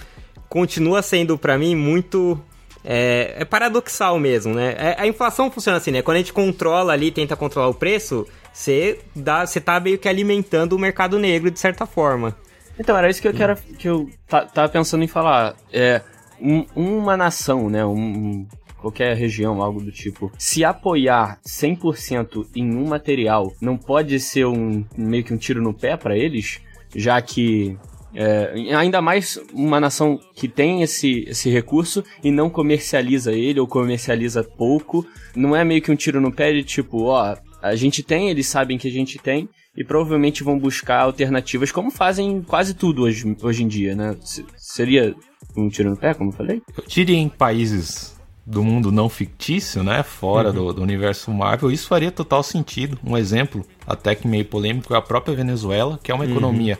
continua 0.49 1.03
sendo 1.03 1.37
para 1.37 1.59
mim 1.59 1.75
muito 1.75 2.41
é, 2.85 3.35
é 3.39 3.45
paradoxal 3.45 4.19
mesmo, 4.19 4.55
né? 4.55 4.75
É, 4.77 4.97
a 4.99 5.07
inflação 5.07 5.51
funciona 5.51 5.79
assim, 5.79 5.91
né? 5.91 6.03
Quando 6.03 6.17
a 6.17 6.21
gente 6.21 6.33
controla 6.33 6.93
ali, 6.93 7.11
tenta 7.11 7.37
controlar 7.37 7.69
o 7.69 7.75
preço, 7.75 8.27
você 8.53 9.01
dá, 9.15 9.47
você 9.47 9.61
tá 9.61 9.79
meio 9.79 9.99
que 9.99 10.09
alimentando 10.09 10.75
o 10.75 10.79
mercado 10.79 11.19
negro 11.19 11.51
de 11.51 11.59
certa 11.59 11.87
forma. 11.87 12.37
Então, 12.79 12.97
era 12.97 13.09
isso 13.09 13.21
que 13.21 13.29
eu 13.29 13.35
quero, 13.35 13.57
que 13.79 13.89
eu 13.89 14.09
tava 14.29 14.69
pensando 14.69 15.05
em 15.05 15.09
falar. 15.09 15.55
É, 15.73 16.01
um, 16.41 16.67
uma 16.75 17.17
nação, 17.17 17.71
né? 17.71 17.85
Um, 17.85 18.47
qualquer 18.79 19.17
região, 19.17 19.63
algo 19.63 19.81
do 19.81 19.93
tipo, 19.93 20.33
se 20.37 20.65
apoiar 20.65 21.39
100% 21.47 22.49
em 22.57 22.75
um 22.75 22.89
material, 22.89 23.53
não 23.61 23.77
pode 23.77 24.19
ser 24.19 24.47
um 24.47 24.85
meio 24.97 25.23
que 25.23 25.33
um 25.33 25.37
tiro 25.37 25.63
no 25.63 25.73
pé 25.73 25.97
para 25.97 26.17
eles, 26.17 26.61
já 26.95 27.23
que 27.23 27.79
é, 28.15 28.75
ainda 28.75 29.01
mais 29.01 29.39
uma 29.53 29.81
nação 29.81 30.19
que 30.35 30.47
tem 30.47 30.83
esse, 30.83 31.25
esse 31.27 31.51
recurso 31.51 32.05
e 32.23 32.31
não 32.31 32.51
comercializa 32.51 33.33
ele 33.33 33.61
ou 33.61 33.67
comercializa 33.67 34.45
pouco. 34.45 35.07
Não 35.35 35.57
é 35.57 35.65
meio 35.65 35.81
que 35.81 35.91
um 35.91 35.97
tiro 35.97 36.21
no 36.21 36.33
pé 36.33 36.53
de 36.53 36.63
tipo, 36.63 37.05
ó, 37.05 37.37
a 37.63 37.75
gente 37.75 38.03
tem, 38.03 38.29
eles 38.29 38.47
sabem 38.47 38.77
que 38.77 38.89
a 38.89 38.91
gente 38.91 39.19
tem 39.19 39.49
e 39.77 39.83
provavelmente 39.83 40.45
vão 40.45 40.59
buscar 40.59 41.01
alternativas, 41.01 41.73
como 41.73 41.91
fazem 41.91 42.43
quase 42.43 42.75
tudo 42.75 43.05
hoje, 43.05 43.37
hoje 43.43 43.65
em 43.65 43.69
dia, 43.69 43.95
né? 43.95 44.17
seria 44.57 45.15
um 45.57 45.69
tiro 45.69 45.91
no 45.91 45.97
pé, 45.97 46.13
como 46.13 46.31
eu 46.31 46.35
falei? 46.35 46.63
Eu 46.77 46.85
diria 46.87 47.17
em 47.17 47.29
países 47.29 48.15
do 48.45 48.63
mundo 48.63 48.91
não 48.91 49.09
fictício, 49.09 49.83
né? 49.83 50.03
Fora 50.03 50.49
uhum. 50.49 50.55
do, 50.55 50.73
do, 50.75 50.83
universo 50.83 51.31
Marvel, 51.31 51.71
isso 51.71 51.87
faria 51.87 52.11
total 52.11 52.43
sentido. 52.43 52.99
Um 53.05 53.17
exemplo, 53.17 53.65
até 53.87 54.15
que 54.15 54.27
meio 54.27 54.45
polêmico, 54.45 54.93
é 54.93 54.97
a 54.97 55.03
própria 55.03 55.35
Venezuela, 55.35 55.99
que 56.03 56.11
é 56.11 56.15
uma 56.15 56.25
uhum. 56.25 56.31
economia 56.31 56.79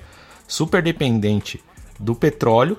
super 0.53 0.83
dependente 0.83 1.63
do 1.99 2.15
petróleo. 2.15 2.77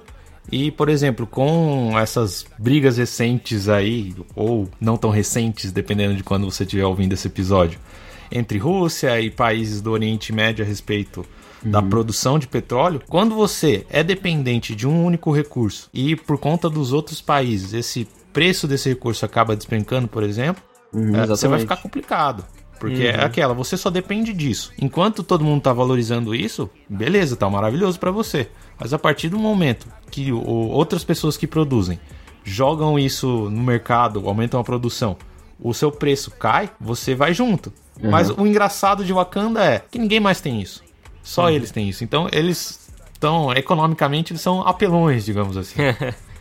E, 0.51 0.69
por 0.71 0.89
exemplo, 0.89 1.25
com 1.25 1.97
essas 1.97 2.45
brigas 2.59 2.97
recentes 2.97 3.69
aí, 3.69 4.13
ou 4.35 4.69
não 4.79 4.97
tão 4.97 5.09
recentes, 5.09 5.71
dependendo 5.71 6.15
de 6.15 6.23
quando 6.23 6.49
você 6.49 6.63
estiver 6.63 6.85
ouvindo 6.85 7.13
esse 7.13 7.27
episódio, 7.27 7.79
entre 8.31 8.57
Rússia 8.57 9.19
e 9.21 9.31
países 9.31 9.81
do 9.81 9.91
Oriente 9.91 10.33
Médio 10.33 10.63
a 10.63 10.67
respeito 10.67 11.25
uhum. 11.63 11.71
da 11.71 11.81
produção 11.81 12.37
de 12.37 12.47
petróleo, 12.47 13.01
quando 13.07 13.33
você 13.35 13.85
é 13.89 14.03
dependente 14.03 14.75
de 14.75 14.85
um 14.87 15.03
único 15.03 15.31
recurso 15.31 15.89
e 15.93 16.15
por 16.15 16.37
conta 16.37 16.69
dos 16.69 16.91
outros 16.91 17.21
países 17.21 17.73
esse 17.73 18.07
preço 18.33 18.67
desse 18.67 18.89
recurso 18.89 19.25
acaba 19.25 19.55
despencando, 19.55 20.07
por 20.07 20.23
exemplo, 20.23 20.61
uhum, 20.91 21.15
é, 21.15 21.25
você 21.25 21.47
vai 21.47 21.59
ficar 21.59 21.77
complicado. 21.77 22.43
Porque 22.79 23.03
é 23.03 23.23
aquela, 23.23 23.53
você 23.53 23.77
só 23.77 23.89
depende 23.89 24.33
disso. 24.33 24.73
Enquanto 24.79 25.23
todo 25.23 25.43
mundo 25.43 25.61
tá 25.61 25.71
valorizando 25.71 26.35
isso, 26.35 26.69
beleza, 26.89 27.35
tá 27.35 27.49
maravilhoso 27.49 27.99
para 27.99 28.11
você. 28.11 28.49
Mas 28.79 28.93
a 28.93 28.99
partir 28.99 29.29
do 29.29 29.39
momento 29.39 29.87
que 30.11 30.31
o, 30.31 30.43
outras 30.43 31.03
pessoas 31.03 31.37
que 31.37 31.47
produzem 31.47 31.99
jogam 32.43 32.99
isso 32.99 33.49
no 33.49 33.63
mercado, 33.63 34.27
aumentam 34.27 34.59
a 34.59 34.63
produção, 34.63 35.15
o 35.59 35.73
seu 35.73 35.91
preço 35.91 36.31
cai, 36.31 36.69
você 36.79 37.15
vai 37.15 37.33
junto. 37.33 37.71
Mas 38.01 38.29
o 38.29 38.45
engraçado 38.45 39.05
de 39.05 39.13
Wakanda 39.13 39.63
é 39.63 39.79
que 39.79 39.99
ninguém 39.99 40.19
mais 40.19 40.41
tem 40.41 40.61
isso. 40.61 40.83
Só 41.21 41.49
eles 41.49 41.71
têm 41.71 41.87
isso. 41.87 42.03
Então 42.03 42.27
eles 42.31 42.91
estão, 43.13 43.53
economicamente, 43.53 44.33
eles 44.33 44.41
são 44.41 44.61
apelões, 44.67 45.23
digamos 45.23 45.55
assim. 45.55 45.75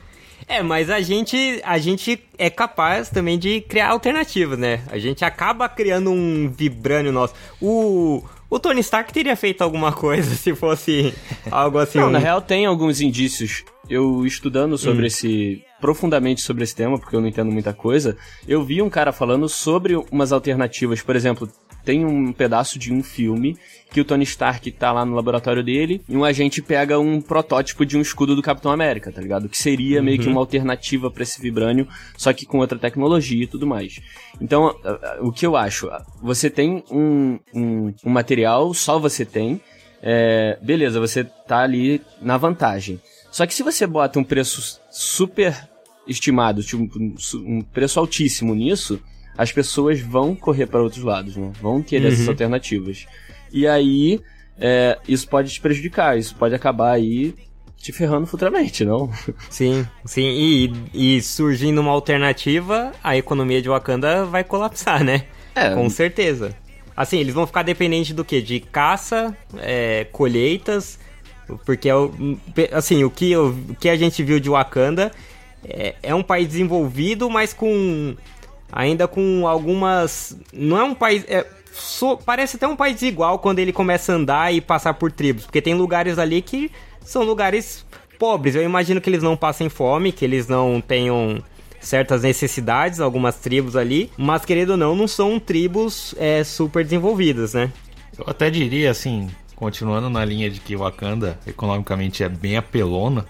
É, 0.46 0.62
mas 0.62 0.90
a 0.90 1.00
gente, 1.00 1.60
a 1.64 1.78
gente 1.78 2.22
é 2.38 2.50
capaz 2.50 3.08
também 3.08 3.38
de 3.38 3.60
criar 3.62 3.90
alternativas, 3.90 4.58
né? 4.58 4.82
A 4.90 4.98
gente 4.98 5.24
acaba 5.24 5.68
criando 5.68 6.10
um 6.10 6.50
vibrânio 6.50 7.12
nosso. 7.12 7.34
O, 7.60 8.22
o 8.50 8.58
Tony 8.58 8.80
Stark 8.80 9.12
teria 9.12 9.36
feito 9.36 9.62
alguma 9.62 9.92
coisa 9.92 10.34
se 10.36 10.54
fosse 10.54 11.14
algo 11.50 11.78
assim. 11.78 11.98
Não, 11.98 12.08
um- 12.08 12.10
na 12.10 12.18
real 12.18 12.40
tem 12.40 12.66
alguns 12.66 13.00
indícios. 13.00 13.64
Eu 13.88 14.24
estudando 14.24 14.78
sobre 14.78 15.06
esse 15.08 15.62
profundamente 15.80 16.40
sobre 16.42 16.62
esse 16.62 16.76
tema, 16.76 16.96
porque 16.96 17.16
eu 17.16 17.20
não 17.20 17.26
entendo 17.26 17.50
muita 17.50 17.72
coisa, 17.72 18.16
eu 18.46 18.62
vi 18.62 18.80
um 18.80 18.88
cara 18.88 19.10
falando 19.10 19.48
sobre 19.48 19.96
umas 20.12 20.30
alternativas, 20.30 21.02
por 21.02 21.16
exemplo, 21.16 21.50
tem 21.84 22.04
um 22.04 22.32
pedaço 22.32 22.78
de 22.78 22.92
um 22.92 23.02
filme 23.02 23.56
que 23.90 24.00
o 24.00 24.04
Tony 24.04 24.24
Stark 24.24 24.70
tá 24.72 24.90
lá 24.90 25.04
no 25.04 25.14
laboratório 25.14 25.62
dele 25.62 26.00
e 26.08 26.16
um 26.16 26.24
agente 26.24 26.62
pega 26.62 26.98
um 26.98 27.20
protótipo 27.20 27.84
de 27.84 27.96
um 27.96 28.00
escudo 28.00 28.34
do 28.34 28.42
Capitão 28.42 28.72
América, 28.72 29.12
tá 29.12 29.20
ligado? 29.20 29.48
Que 29.48 29.58
seria 29.58 30.02
meio 30.02 30.18
que 30.18 30.28
uma 30.28 30.40
alternativa 30.40 31.10
pra 31.10 31.22
esse 31.22 31.40
vibrânio, 31.40 31.86
só 32.16 32.32
que 32.32 32.46
com 32.46 32.58
outra 32.58 32.78
tecnologia 32.78 33.44
e 33.44 33.46
tudo 33.46 33.66
mais. 33.66 34.00
Então, 34.40 34.74
o 35.20 35.30
que 35.30 35.44
eu 35.46 35.56
acho? 35.56 35.90
Você 36.22 36.48
tem 36.48 36.82
um, 36.90 37.38
um, 37.54 37.94
um 38.04 38.10
material, 38.10 38.72
só 38.72 38.98
você 38.98 39.24
tem, 39.24 39.60
é, 40.02 40.58
beleza, 40.62 40.98
você 40.98 41.24
tá 41.24 41.58
ali 41.58 42.00
na 42.20 42.36
vantagem. 42.36 43.00
Só 43.30 43.46
que 43.46 43.54
se 43.54 43.62
você 43.62 43.86
bota 43.86 44.18
um 44.18 44.24
preço 44.24 44.80
super 44.90 45.68
estimado, 46.06 46.62
tipo, 46.62 46.88
um 47.36 47.62
preço 47.62 48.00
altíssimo 48.00 48.54
nisso, 48.54 49.00
as 49.36 49.52
pessoas 49.52 50.00
vão 50.00 50.34
correr 50.34 50.66
para 50.66 50.82
outros 50.82 51.02
lados, 51.02 51.36
né? 51.36 51.50
Vão 51.60 51.82
querer 51.82 52.12
essas 52.12 52.28
alternativas. 52.28 53.06
E 53.52 53.66
aí, 53.66 54.20
é, 54.58 54.98
isso 55.08 55.28
pode 55.28 55.50
te 55.52 55.60
prejudicar, 55.60 56.18
isso 56.18 56.34
pode 56.34 56.54
acabar 56.54 56.92
aí 56.92 57.34
te 57.76 57.92
ferrando 57.92 58.26
futuramente, 58.26 58.84
não? 58.84 59.10
Sim, 59.50 59.84
sim. 60.04 60.22
E, 60.22 61.16
e 61.16 61.20
surgindo 61.20 61.80
uma 61.80 61.90
alternativa, 61.90 62.92
a 63.02 63.16
economia 63.16 63.60
de 63.60 63.68
Wakanda 63.68 64.24
vai 64.24 64.44
colapsar, 64.44 65.02
né? 65.02 65.24
É. 65.54 65.74
Com 65.74 65.90
certeza. 65.90 66.54
Assim, 66.96 67.18
eles 67.18 67.34
vão 67.34 67.46
ficar 67.46 67.64
dependentes 67.64 68.14
do 68.14 68.24
quê? 68.24 68.40
De 68.40 68.60
caça, 68.60 69.36
é, 69.58 70.06
colheitas, 70.12 70.98
porque 71.66 71.88
é 71.88 71.96
o, 71.96 72.12
assim, 72.70 73.02
o 73.02 73.10
que, 73.10 73.36
o 73.36 73.54
que 73.80 73.88
a 73.88 73.96
gente 73.96 74.22
viu 74.22 74.38
de 74.38 74.48
Wakanda 74.48 75.10
é, 75.64 75.96
é 76.02 76.14
um 76.14 76.22
país 76.22 76.46
desenvolvido, 76.46 77.28
mas 77.28 77.52
com 77.52 78.14
ainda 78.72 79.06
com 79.06 79.46
algumas, 79.46 80.36
não 80.52 80.78
é 80.78 80.82
um 80.82 80.94
país, 80.94 81.24
é, 81.28 81.46
so- 81.72 82.16
parece 82.16 82.56
até 82.56 82.66
um 82.66 82.74
país 82.76 83.00
igual 83.02 83.38
quando 83.38 83.58
ele 83.58 83.72
começa 83.72 84.12
a 84.12 84.16
andar 84.16 84.52
e 84.54 84.60
passar 84.60 84.94
por 84.94 85.12
tribos, 85.12 85.44
porque 85.44 85.60
tem 85.60 85.74
lugares 85.74 86.18
ali 86.18 86.40
que 86.40 86.70
são 87.04 87.22
lugares 87.22 87.84
pobres. 88.18 88.54
Eu 88.54 88.62
imagino 88.62 89.00
que 89.00 89.10
eles 89.10 89.22
não 89.22 89.36
passem 89.36 89.68
fome, 89.68 90.10
que 90.12 90.24
eles 90.24 90.48
não 90.48 90.80
tenham 90.80 91.42
certas 91.80 92.22
necessidades, 92.22 93.00
algumas 93.00 93.36
tribos 93.36 93.76
ali, 93.76 94.10
mas 94.16 94.44
querendo 94.44 94.70
ou 94.70 94.76
não, 94.76 94.94
não 94.94 95.08
são 95.08 95.38
tribos 95.40 96.14
é, 96.16 96.44
super 96.44 96.84
desenvolvidas, 96.84 97.54
né? 97.54 97.70
Eu 98.16 98.24
até 98.28 98.48
diria 98.50 98.90
assim, 98.90 99.28
continuando 99.56 100.08
na 100.08 100.24
linha 100.24 100.48
de 100.48 100.60
que 100.60 100.76
Wakanda 100.76 101.38
economicamente 101.46 102.22
é 102.22 102.28
bem 102.28 102.56
apelona, 102.56 103.26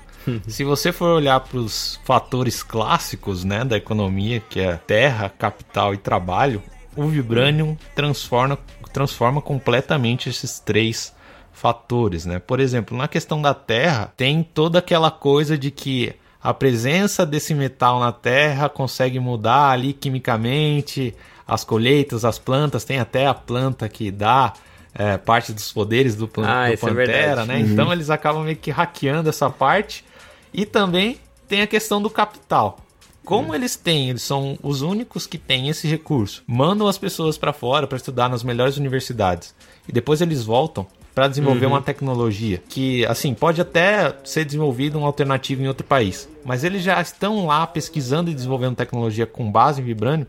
se 0.46 0.64
você 0.64 0.92
for 0.92 1.08
olhar 1.16 1.40
para 1.40 1.58
os 1.58 2.00
fatores 2.04 2.62
clássicos, 2.62 3.44
né, 3.44 3.64
da 3.64 3.76
economia, 3.76 4.40
que 4.40 4.60
é 4.60 4.76
terra, 4.76 5.28
capital 5.28 5.94
e 5.94 5.96
trabalho, 5.96 6.62
o 6.96 7.06
Vibranium 7.06 7.76
transforma 7.94 8.58
transforma 8.92 9.40
completamente 9.40 10.28
esses 10.28 10.58
três 10.60 11.14
fatores, 11.50 12.26
né? 12.26 12.38
Por 12.38 12.60
exemplo, 12.60 12.96
na 12.96 13.08
questão 13.08 13.40
da 13.40 13.54
terra, 13.54 14.12
tem 14.16 14.42
toda 14.42 14.80
aquela 14.80 15.10
coisa 15.10 15.56
de 15.56 15.70
que 15.70 16.14
a 16.42 16.52
presença 16.52 17.24
desse 17.24 17.54
metal 17.54 17.98
na 18.00 18.12
terra 18.12 18.68
consegue 18.68 19.18
mudar 19.18 19.70
ali 19.70 19.92
quimicamente 19.94 21.14
as 21.46 21.64
colheitas, 21.64 22.24
as 22.24 22.38
plantas, 22.38 22.84
tem 22.84 22.98
até 22.98 23.26
a 23.26 23.32
planta 23.32 23.88
que 23.88 24.10
dá 24.10 24.52
é, 24.94 25.16
parte 25.16 25.52
dos 25.52 25.72
poderes 25.72 26.14
do, 26.16 26.28
plan 26.28 26.46
Ah, 26.46 26.66
do 26.66 26.72
é 26.74 26.76
Pantera, 26.76 26.94
verdade. 27.06 27.48
né? 27.48 27.60
Então 27.60 27.90
eles 27.92 28.10
acabam 28.10 28.44
meio 28.44 28.56
que 28.56 28.70
hackeando 28.70 29.28
essa 29.28 29.48
parte. 29.48 30.04
E 30.52 30.66
também 30.66 31.18
tem 31.48 31.62
a 31.62 31.66
questão 31.66 32.00
do 32.00 32.10
capital. 32.10 32.78
Como 33.24 33.54
eles 33.54 33.76
têm, 33.76 34.10
eles 34.10 34.22
são 34.22 34.58
os 34.62 34.82
únicos 34.82 35.26
que 35.26 35.38
têm 35.38 35.68
esse 35.68 35.86
recurso. 35.86 36.42
Mandam 36.46 36.88
as 36.88 36.98
pessoas 36.98 37.38
para 37.38 37.52
fora 37.52 37.86
para 37.86 37.96
estudar 37.96 38.28
nas 38.28 38.42
melhores 38.42 38.76
universidades. 38.76 39.54
E 39.88 39.92
depois 39.92 40.20
eles 40.20 40.44
voltam 40.44 40.86
para 41.14 41.28
desenvolver 41.28 41.66
uma 41.66 41.82
tecnologia 41.82 42.62
que, 42.68 43.04
assim, 43.06 43.34
pode 43.34 43.60
até 43.60 44.16
ser 44.24 44.44
desenvolvida 44.44 44.98
uma 44.98 45.06
alternativa 45.06 45.62
em 45.62 45.68
outro 45.68 45.86
país. 45.86 46.28
Mas 46.44 46.64
eles 46.64 46.82
já 46.82 47.00
estão 47.00 47.46
lá 47.46 47.66
pesquisando 47.66 48.30
e 48.30 48.34
desenvolvendo 48.34 48.76
tecnologia 48.76 49.26
com 49.26 49.50
base 49.50 49.80
em 49.80 49.84
vibrânio 49.84 50.26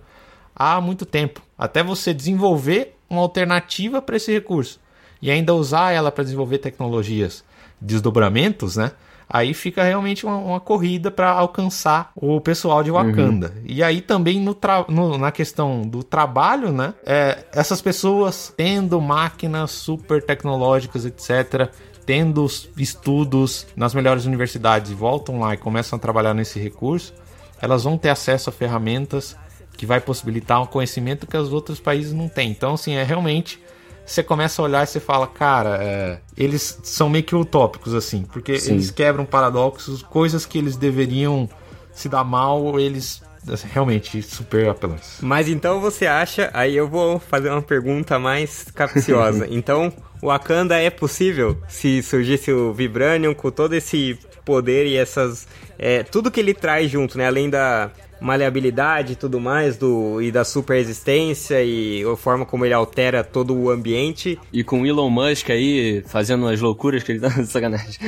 há 0.56 0.80
muito 0.80 1.06
tempo. 1.06 1.42
Até 1.58 1.82
você 1.82 2.14
desenvolver 2.14 2.96
uma 3.10 3.22
alternativa 3.22 4.02
para 4.02 4.18
esse 4.18 4.32
recurso 4.32 4.80
e 5.22 5.32
ainda 5.32 5.56
usar 5.56 5.92
ela 5.92 6.12
para 6.12 6.24
desenvolver 6.24 6.58
tecnologias, 6.60 7.44
desdobramentos, 7.80 8.76
né? 8.76 8.92
Aí 9.30 9.54
fica 9.54 9.84
realmente 9.84 10.26
uma, 10.26 10.38
uma 10.38 10.60
corrida 10.60 11.10
para 11.10 11.30
alcançar 11.32 12.12
o 12.16 12.40
pessoal 12.42 12.84
de 12.84 12.92
Wakanda. 12.92 13.54
E 13.66 13.82
aí 13.84 14.02
também 14.02 14.40
no 14.40 14.56
no- 14.88 15.18
na 15.18 15.32
questão 15.32 15.82
do 15.82 16.04
trabalho, 16.04 16.72
né? 16.72 16.94
É, 17.06 17.46
essas 17.54 17.82
pessoas 17.82 18.54
tendo 18.56 19.00
máquinas 19.02 19.72
super 19.72 20.22
tecnológicas, 20.24 21.06
etc., 21.06 21.70
tendo 22.06 22.44
os 22.44 22.70
estudos 22.78 23.66
nas 23.76 23.94
melhores 23.94 24.26
universidades 24.26 24.92
e 24.92 24.94
voltam 24.96 25.40
lá 25.40 25.54
e 25.54 25.58
começam 25.58 25.98
a 25.98 26.00
trabalhar 26.00 26.34
nesse 26.34 26.60
recurso, 26.60 27.14
elas 27.62 27.84
vão 27.86 27.98
ter 27.98 28.10
acesso 28.10 28.50
a 28.50 28.54
ferramentas 28.54 29.36
que 29.78 29.86
vai 29.86 30.00
possibilitar 30.02 30.62
um 30.62 30.66
conhecimento 30.66 31.26
que 31.26 31.36
os 31.38 31.52
outros 31.52 31.80
países 31.80 32.14
não 32.14 32.28
têm. 32.30 32.52
Então, 32.52 32.74
assim, 32.74 32.94
é 32.94 33.04
realmente 33.04 33.60
você 34.06 34.22
começa 34.22 34.62
a 34.62 34.66
olhar 34.66 34.84
e 34.84 34.88
você 34.88 35.00
fala, 35.00 35.28
cara, 35.28 35.80
é, 35.82 36.20
eles 36.38 36.80
são 36.84 37.10
meio 37.10 37.24
que 37.24 37.36
utópicos, 37.36 37.94
assim, 37.94 38.24
porque 38.24 38.60
Sim. 38.60 38.74
eles 38.74 38.92
quebram 38.92 39.26
paradoxos, 39.26 40.02
coisas 40.04 40.46
que 40.46 40.58
eles 40.58 40.76
deveriam 40.76 41.50
se 41.94 42.10
dar 42.10 42.24
mal, 42.24 42.80
eles 42.80 43.22
assim, 43.52 43.68
realmente 43.72 44.22
super 44.22 44.70
apelantes. 44.70 45.18
Mas 45.22 45.48
então 45.48 45.80
você 45.80 46.06
acha, 46.06 46.50
aí 46.54 46.76
eu 46.76 46.88
vou 46.88 47.20
fazer 47.20 47.50
uma 47.50 47.62
pergunta 47.62 48.20
mais 48.20 48.66
capciosa. 48.74 49.48
então, 49.52 49.92
o 50.22 50.28
Wakanda 50.28 50.78
é 50.78 50.90
possível 50.90 51.58
se 51.68 52.02
surgisse 52.02 52.52
o 52.52 52.74
Vibranium 52.74 53.34
com 53.34 53.52
todo 53.52 53.74
esse 53.74 54.18
poder 54.46 54.86
e 54.86 54.96
essas. 54.96 55.48
é, 55.78 56.04
tudo 56.04 56.32
que 56.32 56.40
ele 56.40 56.54
traz 56.54 56.90
junto, 56.92 57.18
né? 57.18 57.28
Além 57.28 57.50
da 57.50 57.92
maleabilidade 58.24 59.14
e 59.14 59.16
tudo 59.16 59.40
mais, 59.40 59.78
do, 59.78 60.22
e 60.22 60.32
da 60.32 60.44
super 60.44 60.76
resistência 60.78 61.64
e 61.64 62.04
a 62.04 62.16
forma 62.16 62.46
como 62.46 62.66
ele 62.66 62.74
altera 62.74 63.24
todo 63.24 63.54
o 63.54 63.70
ambiente. 63.70 64.40
E 64.52 64.64
com 64.64 64.82
o 64.82 64.86
Elon 64.86 65.10
Musk 65.10 65.50
aí 65.50 66.04
fazendo 66.08 66.48
as 66.48 66.60
loucuras 66.62 67.04
que 67.04 67.12
ele 67.12 67.20
tá 67.20 67.30
sacanagem. 67.46 68.00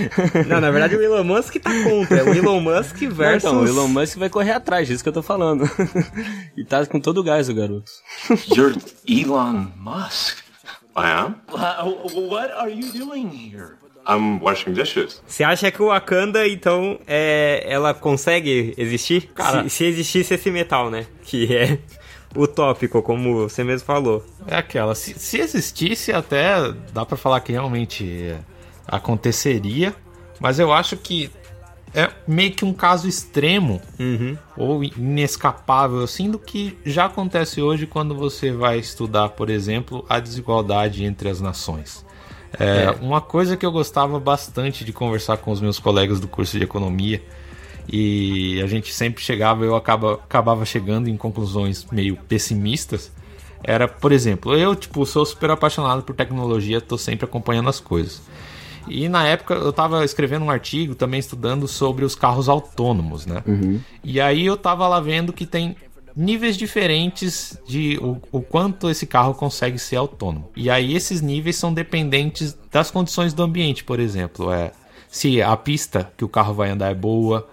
Não, 0.48 0.62
na 0.62 0.72
verdade 0.72 0.96
o 0.96 1.02
Elon 1.02 1.24
Musk 1.24 1.56
tá 1.58 1.72
contra. 1.84 2.18
É 2.18 2.24
o 2.24 2.34
Elon 2.34 2.62
Musk 2.62 3.02
Não, 3.02 3.12
versus. 3.12 3.44
Então, 3.44 3.62
o 3.62 3.68
Elon 3.68 3.88
Musk 3.88 4.18
vai 4.18 4.30
correr 4.30 4.52
atrás 4.52 4.88
disso 4.88 5.04
que 5.04 5.10
eu 5.10 5.14
tô 5.14 5.22
falando. 5.22 5.70
e 6.56 6.64
tá 6.64 6.86
com 6.86 7.00
todo 7.00 7.20
o 7.20 7.24
gás 7.24 7.50
o 7.50 7.54
garoto. 7.54 7.92
You're 8.56 8.76
Elon 9.08 9.68
Musk. 9.78 10.46
I 10.98 11.12
am? 11.12 11.36
What 11.52 12.54
are 12.54 12.72
you 12.72 12.90
doing 12.94 13.28
here? 13.28 13.78
I'm 14.08 14.40
washing 14.42 14.74
dishes. 14.74 15.22
Você 15.28 15.44
acha 15.44 15.72
que 15.72 15.82
o 15.82 15.88
Wakanda, 15.88 16.48
então, 16.48 17.00
é, 17.08 17.64
ela 17.68 17.94
consegue 17.94 18.74
existir? 18.78 19.32
Cara- 19.34 19.64
se, 19.64 19.70
se 19.70 19.86
existisse 19.86 20.34
esse 20.36 20.52
metal, 20.52 20.90
né? 20.92 21.08
Que 21.24 21.56
é 21.56 21.80
utópico, 22.36 23.02
como 23.02 23.34
você 23.50 23.64
mesmo 23.64 23.86
falou. 23.86 24.24
É 24.48 24.58
aquela, 24.58 24.94
se, 24.94 25.18
se 25.18 25.40
existisse 25.40 26.12
até, 26.12 26.72
dá 26.94 27.06
pra 27.06 27.18
falar 27.18 27.40
que 27.40 27.52
realmente 27.52 28.36
aconteceria, 28.88 29.96
mas 30.40 30.60
eu 30.60 30.72
acho 30.72 30.96
que 30.98 31.32
é 31.94 32.10
meio 32.28 32.52
que 32.52 32.66
um 32.66 32.74
caso 32.74 33.08
extremo 33.08 33.82
ou 34.58 34.84
inescapável, 34.84 36.04
assim, 36.04 36.30
do 36.30 36.38
que 36.38 36.78
já 36.86 37.06
acontece 37.06 37.62
hoje 37.62 37.88
quando 37.88 38.14
você 38.14 38.52
vai 38.52 38.78
estudar, 38.80 39.30
por 39.30 39.50
exemplo, 39.50 40.06
a 40.10 40.20
desigualdade 40.20 41.06
entre 41.06 41.30
as 41.30 41.40
nações. 41.40 42.05
É, 42.60 42.92
Uma 43.02 43.22
coisa 43.22 43.58
que 43.58 43.66
eu 43.66 43.72
gostava 43.72 44.20
bastante 44.20 44.84
de 44.86 44.94
conversar 44.94 45.38
com 45.38 45.52
os 45.52 45.62
meus 45.62 45.80
colegas 45.80 46.20
do 46.20 46.28
curso 46.28 46.58
de 46.58 46.64
economia 46.64 47.22
e 47.88 48.62
a 48.62 48.68
gente 48.68 48.94
sempre 48.94 49.24
chegava, 49.24 49.64
eu 49.64 49.76
acaba, 49.76 50.14
acabava 50.14 50.66
chegando 50.66 51.08
em 51.08 51.16
conclusões 51.16 51.86
meio 51.92 52.16
pessimistas, 52.16 53.12
era, 53.64 53.88
por 53.88 54.12
exemplo, 54.12 54.56
eu, 54.56 54.76
tipo, 54.76 55.06
sou 55.06 55.26
super 55.26 55.52
apaixonado 55.52 56.04
por 56.04 56.16
tecnologia, 56.16 56.80
tô 56.82 56.98
sempre 56.98 57.26
acompanhando 57.26 57.70
as 57.70 57.80
coisas. 57.80 58.22
E 58.88 59.10
na 59.10 59.26
época 59.26 59.56
eu 59.56 59.74
tava 59.74 60.06
escrevendo 60.06 60.46
um 60.46 60.52
artigo 60.52 60.94
também 60.94 61.20
estudando 61.20 61.68
sobre 61.68 62.06
os 62.06 62.14
carros 62.14 62.48
autônomos, 62.48 63.26
né? 63.26 63.42
E 64.04 64.22
aí 64.22 64.46
eu 64.46 64.56
tava 64.56 64.88
lá 64.88 65.00
vendo 65.00 65.34
que 65.34 65.46
tem 65.48 65.76
níveis 66.16 66.56
diferentes 66.56 67.60
de 67.68 67.98
o, 68.02 68.18
o 68.32 68.42
quanto 68.42 68.90
esse 68.90 69.06
carro 69.06 69.34
consegue 69.34 69.78
ser 69.78 69.98
autônomo. 69.98 70.50
E 70.56 70.70
aí 70.70 70.96
esses 70.96 71.22
níveis 71.22 71.58
são 71.58 71.74
dependentes 71.74 72.58
das 72.72 72.90
condições 72.90 73.34
do 73.34 73.44
ambiente, 73.44 73.84
por 73.84 74.00
exemplo, 74.00 74.52
é 74.52 74.72
se 75.10 75.42
a 75.42 75.56
pista 75.56 76.12
que 76.18 76.26
o 76.26 76.30
carro 76.30 76.54
vai 76.54 76.70
andar 76.70 76.92
é 76.92 76.96
boa, 76.96 77.48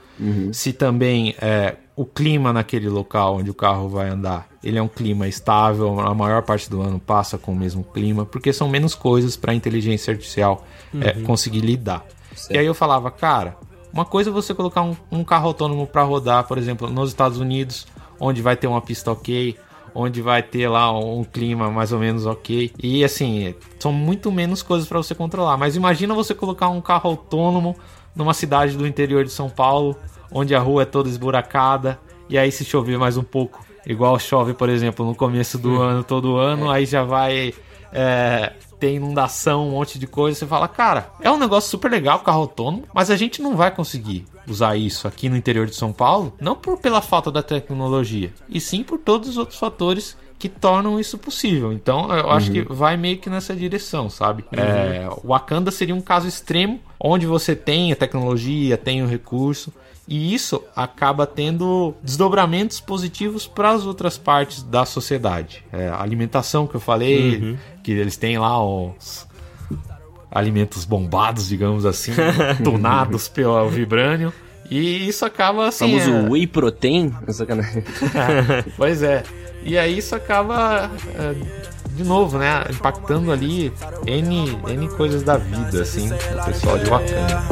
se 0.53 0.73
também 0.73 1.35
é, 1.41 1.77
o 1.97 2.05
clima 2.05 2.53
naquele 2.53 2.89
local 2.89 3.37
onde 3.37 3.51
o 3.51 3.55
carro 3.55 3.89
vai 3.89 4.09
andar, 4.09 4.49
ele 4.63 4.79
é 4.79 4.83
um 4.83 4.89
clima 4.89 5.27
estável, 5.27 6.01
a 6.01 6.15
maior 6.15 6.43
parte 6.43 6.71
do 6.71 6.81
ano 6.81 6.99
passa 6.99 7.37
com 7.39 7.53
o 7.53 7.57
mesmo 7.57 7.83
clima, 7.83 8.25
porque 8.25 8.53
são 8.53 8.69
menos 8.69 8.95
coisas 8.95 9.37
para 9.37 9.53
a 9.53 9.55
inteligência 9.55 10.13
artificial 10.13 10.65
é, 11.01 11.13
conseguir 11.23 11.61
lidar. 11.61 12.05
E 12.51 12.59
aí 12.59 12.67
eu 12.67 12.75
falava, 12.75 13.11
cara, 13.11 13.57
uma 13.93 14.05
coisa 14.05 14.31
é 14.31 14.33
você 14.33 14.55
colocar 14.55 14.83
um, 14.83 14.97
um 15.11 15.23
carro 15.23 15.49
autônomo 15.49 15.87
para 15.87 16.03
rodar, 16.03 16.47
por 16.47 16.57
exemplo, 16.57 16.89
nos 16.89 17.11
Estados 17.11 17.39
Unidos, 17.39 17.87
onde 18.23 18.41
vai 18.41 18.57
ter 18.57 18.69
uma 18.69 18.81
pista 18.81 19.11
ok, 19.11 19.57
onde 19.93 20.23
vai 20.23 20.45
ter 20.45 20.69
lá 20.69 20.97
um 20.97 21.25
clima 21.25 21.69
mais 21.73 21.93
ou 21.93 21.99
menos 21.99 22.25
ok. 22.25 22.73
E 22.81 23.05
assim, 23.05 23.53
são 23.81 23.93
muito 23.93 24.31
menos 24.31 24.63
coisas 24.63 24.89
para 24.89 24.99
você 24.99 25.13
controlar. 25.13 25.57
Mas 25.57 25.75
imagina 25.75 26.15
você 26.15 26.33
colocar 26.33 26.69
um 26.69 26.81
carro 26.81 27.11
autônomo 27.11 27.77
numa 28.15 28.33
cidade 28.33 28.77
do 28.77 28.87
interior 28.87 29.25
de 29.25 29.31
São 29.33 29.51
Paulo, 29.51 29.97
onde 30.31 30.55
a 30.55 30.61
rua 30.61 30.83
é 30.83 30.85
toda 30.85 31.09
esburacada, 31.09 31.99
e 32.29 32.39
aí 32.39 32.53
se 32.53 32.65
chover 32.65 32.97
mais 32.97 33.17
um 33.17 33.25
pouco, 33.25 33.65
igual 33.85 34.17
chove, 34.21 34.55
por 34.55 34.69
exemplo, 34.69 35.05
no 35.05 35.17
começo 35.17 35.59
do 35.59 35.83
ano, 35.83 36.05
todo 36.05 36.37
ano, 36.37 36.71
aí 36.71 36.87
já 36.87 37.03
vai 37.03 37.53
é, 37.93 38.53
ter 38.79 38.95
inundação, 38.95 39.67
um 39.67 39.71
monte 39.73 39.99
de 39.99 40.07
coisa. 40.07 40.39
Você 40.39 40.47
fala, 40.47 40.69
cara, 40.69 41.11
é 41.21 41.31
um 41.31 41.39
negócio 41.39 41.69
super 41.69 41.91
legal, 41.91 42.21
carro 42.21 42.43
autônomo, 42.43 42.85
mas 42.95 43.11
a 43.11 43.17
gente 43.17 43.43
não 43.43 43.57
vai 43.57 43.71
conseguir 43.71 44.27
usar 44.47 44.77
isso 44.77 45.07
aqui 45.07 45.29
no 45.29 45.37
interior 45.37 45.67
de 45.67 45.75
São 45.75 45.93
Paulo, 45.93 46.35
não 46.41 46.55
por 46.55 46.79
pela 46.79 47.01
falta 47.01 47.31
da 47.31 47.43
tecnologia, 47.43 48.33
e 48.49 48.61
sim 48.61 48.83
por 48.83 48.99
todos 48.99 49.29
os 49.29 49.37
outros 49.37 49.59
fatores 49.59 50.17
que 50.39 50.49
tornam 50.49 50.99
isso 50.99 51.17
possível. 51.17 51.73
Então, 51.73 52.13
eu 52.13 52.29
acho 52.31 52.51
que 52.51 52.63
vai 52.63 52.97
meio 52.97 53.19
que 53.19 53.31
nessa 53.31 53.55
direção, 53.55 54.11
sabe? 54.11 54.45
É, 54.51 55.09
o 55.23 55.29
Wakanda 55.29 55.71
seria 55.71 55.95
um 55.95 56.01
caso 56.01 56.27
extremo 56.27 56.81
onde 56.99 57.27
você 57.27 57.55
tem 57.55 57.93
a 57.93 57.97
tecnologia, 57.97 58.77
tem 58.77 59.05
o 59.05 59.07
recurso, 59.07 59.73
e 60.07 60.35
isso 60.35 60.61
acaba 60.75 61.29
tendo 61.29 61.95
desdobramentos 62.03 62.81
positivos 62.81 63.47
para 63.47 63.71
as 63.71 63.87
outras 63.87 64.19
partes 64.19 64.65
da 64.65 64.85
sociedade. 64.85 65.65
É, 65.73 65.89
a 65.89 66.03
alimentação 66.03 66.67
que 66.67 66.75
eu 66.75 66.81
falei, 66.81 67.57
que 67.83 67.93
eles 67.93 68.17
têm 68.17 68.37
lá 68.37 68.61
os 68.61 69.29
alimentos 70.33 70.85
bombados, 70.85 71.47
digamos 71.47 71.85
assim, 71.85 72.13
tunados 72.65 73.29
pelo 73.29 73.69
vibrânio. 73.69 74.33
E 74.71 75.07
isso 75.07 75.25
acaba 75.27 75.69
assim. 75.69 75.99
famoso 76.01 76.27
é- 76.27 76.31
whey 76.31 76.47
protein. 76.47 77.13
Sacanagem. 77.29 77.85
pois 78.77 79.03
é. 79.03 79.23
E 79.63 79.77
aí 79.77 79.99
isso 79.99 80.15
acaba, 80.17 80.91
é, 81.15 81.35
de 81.95 82.03
novo, 82.03 82.39
né, 82.39 82.65
impactando 82.71 83.31
ali 83.31 83.73
N, 84.07 84.59
N 84.67 84.89
coisas 84.97 85.23
da 85.23 85.37
vida, 85.37 85.83
assim, 85.83 86.11
o 86.11 86.45
pessoal 86.47 86.79
de 86.79 86.87
Wakanda. 86.89 87.43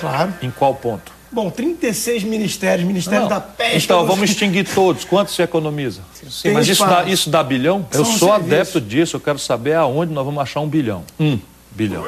Claro. 0.00 0.32
Em 0.42 0.50
qual 0.50 0.74
ponto? 0.74 1.12
Bom, 1.30 1.50
36 1.50 2.24
ministérios, 2.24 2.86
Ministério 2.86 3.20
Não. 3.22 3.28
da 3.28 3.40
Pesca. 3.40 3.76
Então, 3.76 3.98
dos- 4.00 4.08
vamos 4.08 4.30
extinguir 4.30 4.66
todos. 4.66 5.04
Quanto 5.04 5.30
se 5.30 5.42
economiza? 5.42 6.00
Sim, 6.30 6.52
mas 6.52 6.66
isso 6.68 6.84
dá, 6.86 7.04
isso 7.04 7.28
dá 7.30 7.42
bilhão? 7.42 7.86
Eu 7.92 8.04
São 8.04 8.16
sou 8.16 8.28
serviços. 8.30 8.52
adepto 8.52 8.80
disso. 8.80 9.16
Eu 9.16 9.20
quero 9.20 9.38
saber 9.38 9.74
aonde 9.74 10.12
nós 10.12 10.24
vamos 10.24 10.40
achar 10.42 10.60
um 10.60 10.68
bilhão. 10.68 11.04
Um 11.20 11.38
bilhão. 11.70 12.02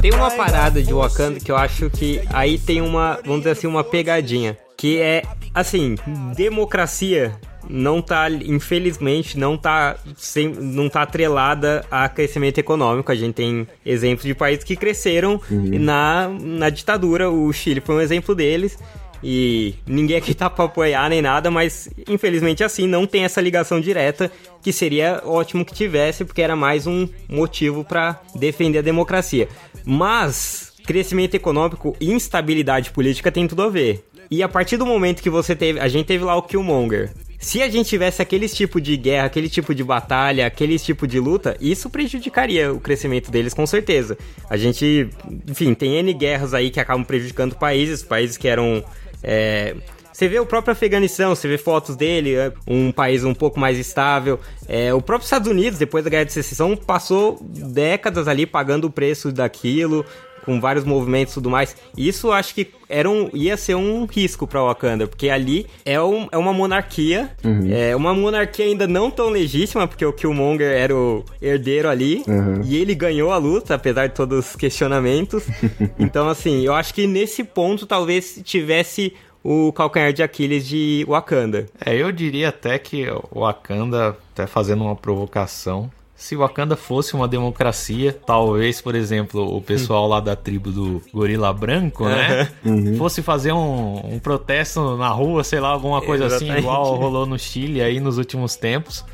Tem 0.00 0.12
uma 0.12 0.30
parada 0.30 0.82
de 0.82 0.92
Wakanda 0.92 1.40
que 1.40 1.50
eu 1.50 1.56
acho 1.56 1.88
que 1.90 2.20
aí 2.32 2.58
tem 2.58 2.80
uma, 2.80 3.18
vamos 3.24 3.40
dizer 3.40 3.50
assim, 3.52 3.66
uma 3.66 3.82
pegadinha. 3.82 4.56
Que 4.76 4.98
é, 5.00 5.22
assim, 5.56 5.96
democracia 6.36 7.34
não 7.68 8.02
tá, 8.02 8.30
infelizmente, 8.30 9.38
não 9.38 9.56
tá, 9.56 9.96
sem, 10.16 10.48
não 10.48 10.88
tá 10.88 11.02
atrelada 11.02 11.84
a 11.90 12.08
crescimento 12.08 12.58
econômico. 12.58 13.10
A 13.10 13.14
gente 13.14 13.34
tem 13.34 13.66
exemplos 13.84 14.26
de 14.26 14.34
países 14.34 14.62
que 14.62 14.76
cresceram 14.76 15.40
na, 15.50 16.28
na 16.28 16.68
ditadura. 16.68 17.30
O 17.30 17.50
Chile 17.52 17.80
foi 17.80 17.96
um 17.96 18.00
exemplo 18.00 18.34
deles. 18.34 18.78
E 19.24 19.74
ninguém 19.86 20.18
aqui 20.18 20.32
tá 20.36 20.48
pra 20.50 20.66
apoiar 20.66 21.08
nem 21.08 21.22
nada, 21.22 21.50
mas 21.50 21.88
infelizmente 22.06 22.62
assim, 22.62 22.86
não 22.86 23.06
tem 23.06 23.24
essa 23.24 23.40
ligação 23.40 23.80
direta, 23.80 24.30
que 24.62 24.72
seria 24.72 25.22
ótimo 25.24 25.64
que 25.64 25.74
tivesse, 25.74 26.24
porque 26.24 26.42
era 26.42 26.54
mais 26.54 26.86
um 26.86 27.08
motivo 27.28 27.82
pra 27.82 28.20
defender 28.34 28.78
a 28.78 28.82
democracia. 28.82 29.48
Mas 29.84 30.74
crescimento 30.86 31.34
econômico 31.34 31.96
e 31.98 32.12
instabilidade 32.12 32.90
política 32.90 33.32
tem 33.32 33.48
tudo 33.48 33.62
a 33.62 33.68
ver. 33.68 34.04
E 34.30 34.42
a 34.42 34.48
partir 34.48 34.76
do 34.76 34.86
momento 34.86 35.22
que 35.22 35.30
você 35.30 35.54
teve, 35.54 35.80
a 35.80 35.88
gente 35.88 36.06
teve 36.06 36.24
lá 36.24 36.36
o 36.36 36.42
Killmonger. 36.42 37.12
Se 37.38 37.62
a 37.62 37.68
gente 37.68 37.88
tivesse 37.88 38.22
aquele 38.22 38.48
tipo 38.48 38.80
de 38.80 38.96
guerra, 38.96 39.26
aquele 39.26 39.48
tipo 39.48 39.74
de 39.74 39.84
batalha, 39.84 40.46
aquele 40.46 40.78
tipo 40.78 41.06
de 41.06 41.20
luta, 41.20 41.56
isso 41.60 41.90
prejudicaria 41.90 42.72
o 42.72 42.80
crescimento 42.80 43.30
deles 43.30 43.52
com 43.52 43.66
certeza. 43.66 44.16
A 44.48 44.56
gente, 44.56 45.08
enfim, 45.48 45.74
tem 45.74 45.96
N 45.96 46.12
guerras 46.14 46.54
aí 46.54 46.70
que 46.70 46.80
acabam 46.80 47.04
prejudicando 47.04 47.54
países, 47.54 48.02
países 48.02 48.36
que 48.36 48.48
eram 48.48 48.82
é, 49.22 49.76
você 50.16 50.28
vê 50.28 50.40
o 50.40 50.46
próprio 50.46 50.72
Afeganistão, 50.72 51.34
você 51.34 51.46
vê 51.46 51.58
fotos 51.58 51.94
dele, 51.94 52.36
é 52.36 52.50
um 52.66 52.90
país 52.90 53.22
um 53.22 53.34
pouco 53.34 53.60
mais 53.60 53.78
estável. 53.78 54.40
É, 54.66 54.94
o 54.94 55.02
próprio 55.02 55.26
Estados 55.26 55.46
Unidos, 55.46 55.78
depois 55.78 56.02
da 56.04 56.08
Guerra 56.08 56.24
de 56.24 56.32
Secessão, 56.32 56.74
passou 56.74 57.38
décadas 57.42 58.26
ali 58.26 58.46
pagando 58.46 58.86
o 58.86 58.90
preço 58.90 59.30
daquilo, 59.30 60.06
com 60.46 60.58
vários 60.60 60.84
movimentos 60.84 61.32
e 61.32 61.34
tudo 61.34 61.50
mais. 61.50 61.76
Isso 61.96 62.32
acho 62.32 62.54
que 62.54 62.68
era 62.88 63.10
um, 63.10 63.28
ia 63.34 63.56
ser 63.56 63.74
um 63.74 64.06
risco 64.06 64.46
pra 64.46 64.62
Wakanda, 64.62 65.06
porque 65.06 65.28
ali 65.28 65.66
é, 65.84 66.00
um- 66.00 66.28
é 66.32 66.38
uma 66.38 66.52
monarquia, 66.54 67.30
é 67.70 67.94
uma 67.96 68.14
monarquia 68.14 68.64
ainda 68.64 68.86
não 68.86 69.10
tão 69.10 69.28
legítima, 69.28 69.86
porque 69.88 70.06
o 70.06 70.12
Killmonger 70.12 70.70
era 70.70 70.94
o 70.96 71.24
herdeiro 71.42 71.88
ali, 71.88 72.22
e 72.64 72.76
ele 72.76 72.94
ganhou 72.94 73.32
a 73.32 73.36
luta, 73.36 73.74
apesar 73.74 74.06
de 74.06 74.14
todos 74.14 74.50
os 74.50 74.56
questionamentos. 74.56 75.42
então, 75.98 76.28
assim, 76.28 76.64
eu 76.64 76.72
acho 76.74 76.94
que 76.94 77.06
nesse 77.06 77.42
ponto 77.44 77.84
talvez 77.86 78.40
tivesse 78.44 79.12
o 79.42 79.72
calcanhar 79.72 80.12
de 80.12 80.22
Aquiles 80.22 80.66
de 80.66 81.04
Wakanda. 81.08 81.66
É, 81.84 81.94
eu 81.94 82.10
diria 82.10 82.48
até 82.48 82.78
que 82.78 83.06
o 83.32 83.40
Wakanda, 83.40 84.16
até 84.32 84.46
fazendo 84.46 84.82
uma 84.84 84.96
provocação, 84.96 85.90
se 86.16 86.34
Wakanda 86.34 86.76
fosse 86.76 87.14
uma 87.14 87.28
democracia, 87.28 88.10
talvez, 88.24 88.80
por 88.80 88.94
exemplo, 88.94 89.54
o 89.54 89.60
pessoal 89.60 90.08
lá 90.08 90.18
da 90.18 90.34
tribo 90.34 90.72
do 90.72 91.02
Gorila 91.12 91.52
Branco, 91.52 92.08
né? 92.08 92.48
Fosse 92.96 93.20
fazer 93.20 93.52
um, 93.52 94.14
um 94.14 94.18
protesto 94.18 94.96
na 94.96 95.08
rua, 95.10 95.44
sei 95.44 95.60
lá, 95.60 95.68
alguma 95.68 96.00
coisa 96.00 96.26
assim, 96.26 96.46
Exatamente. 96.46 96.64
igual 96.64 96.96
rolou 96.96 97.26
no 97.26 97.38
Chile 97.38 97.82
aí 97.82 98.00
nos 98.00 98.16
últimos 98.16 98.56
tempos. 98.56 99.04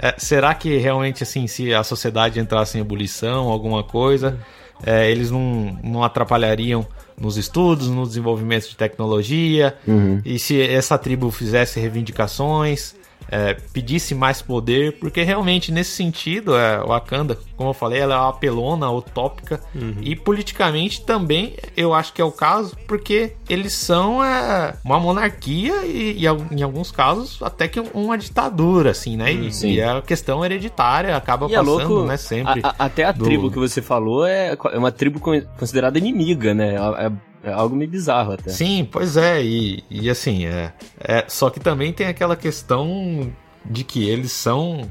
É, 0.00 0.16
será 0.18 0.52
que 0.52 0.76
realmente, 0.78 1.22
assim, 1.22 1.46
se 1.46 1.72
a 1.72 1.84
sociedade 1.84 2.40
entrasse 2.40 2.76
em 2.76 2.80
ebulição, 2.80 3.48
alguma 3.48 3.84
coisa, 3.84 4.36
é, 4.84 5.08
eles 5.08 5.30
não, 5.30 5.78
não 5.82 6.02
atrapalhariam 6.02 6.84
nos 7.16 7.36
estudos, 7.36 7.88
no 7.88 8.04
desenvolvimento 8.04 8.68
de 8.68 8.76
tecnologia, 8.76 9.76
e 10.24 10.38
se 10.38 10.60
essa 10.60 10.98
tribo 10.98 11.30
fizesse 11.30 11.78
reivindicações, 11.78 12.94
é, 13.30 13.54
pedisse 13.72 14.14
mais 14.14 14.40
poder, 14.42 14.98
porque 14.98 15.22
realmente 15.22 15.70
nesse 15.70 15.90
sentido, 15.92 16.56
é, 16.56 16.80
o 16.82 16.88
Wakanda, 16.88 17.38
como 17.56 17.70
eu 17.70 17.74
falei, 17.74 18.00
ela 18.00 18.14
é 18.14 18.18
uma 18.18 18.28
apelona, 18.30 18.90
utópica, 18.90 19.60
e 20.00 20.14
politicamente 20.16 21.04
também 21.04 21.54
eu 21.76 21.92
acho 21.94 22.12
que 22.12 22.20
é 22.20 22.24
o 22.24 22.32
caso, 22.32 22.76
porque 22.86 23.32
eles 23.48 23.72
são 23.74 24.22
é, 24.24 24.74
uma 24.84 24.98
monarquia 24.98 25.84
e, 25.84 26.18
e 26.18 26.26
em 26.56 26.62
alguns 26.62 26.90
casos 26.90 27.38
até 27.42 27.68
que 27.68 27.80
uma 27.94 28.16
ditadura, 28.16 28.90
assim, 28.90 29.16
né? 29.16 29.32
E, 29.32 29.52
Sim. 29.52 29.72
e 29.72 29.82
a 29.82 30.00
questão 30.02 30.44
hereditária 30.44 31.16
acaba 31.16 31.46
E 31.48 31.54
é 31.54 31.58
passando, 31.58 31.88
louco, 31.88 32.08
né, 32.08 32.16
sempre. 32.16 32.60
a- 32.62 32.68
a- 32.78 32.84
até 32.86 33.04
a 33.04 33.12
do- 33.12 33.24
tribo 33.24 33.50
que 33.50 33.58
você 33.58 33.82
falou 33.82 34.26
é, 34.26 34.56
é 34.72 34.78
uma 34.78 34.90
tribo 34.92 35.20
con- 35.20 35.42
considerada 35.58 35.98
inimiga, 35.98 36.54
né? 36.54 36.74
É, 36.76 37.10
é 37.42 37.52
algo 37.52 37.74
meio 37.76 37.90
bizarro 37.90 38.32
até. 38.32 38.50
Sim, 38.50 38.86
pois 38.90 39.16
é, 39.16 39.42
e, 39.42 39.82
e 39.90 40.10
assim, 40.10 40.44
é, 40.46 40.72
é. 40.98 41.24
Só 41.28 41.50
que 41.50 41.60
também 41.60 41.92
tem 41.92 42.06
aquela 42.06 42.36
questão 42.36 43.30
de 43.64 43.84
que 43.84 44.08
eles 44.08 44.32
são 44.32 44.82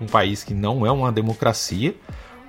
um 0.00 0.06
país 0.06 0.42
que 0.44 0.54
não 0.54 0.84
é 0.86 0.90
uma 0.90 1.10
democracia, 1.12 1.94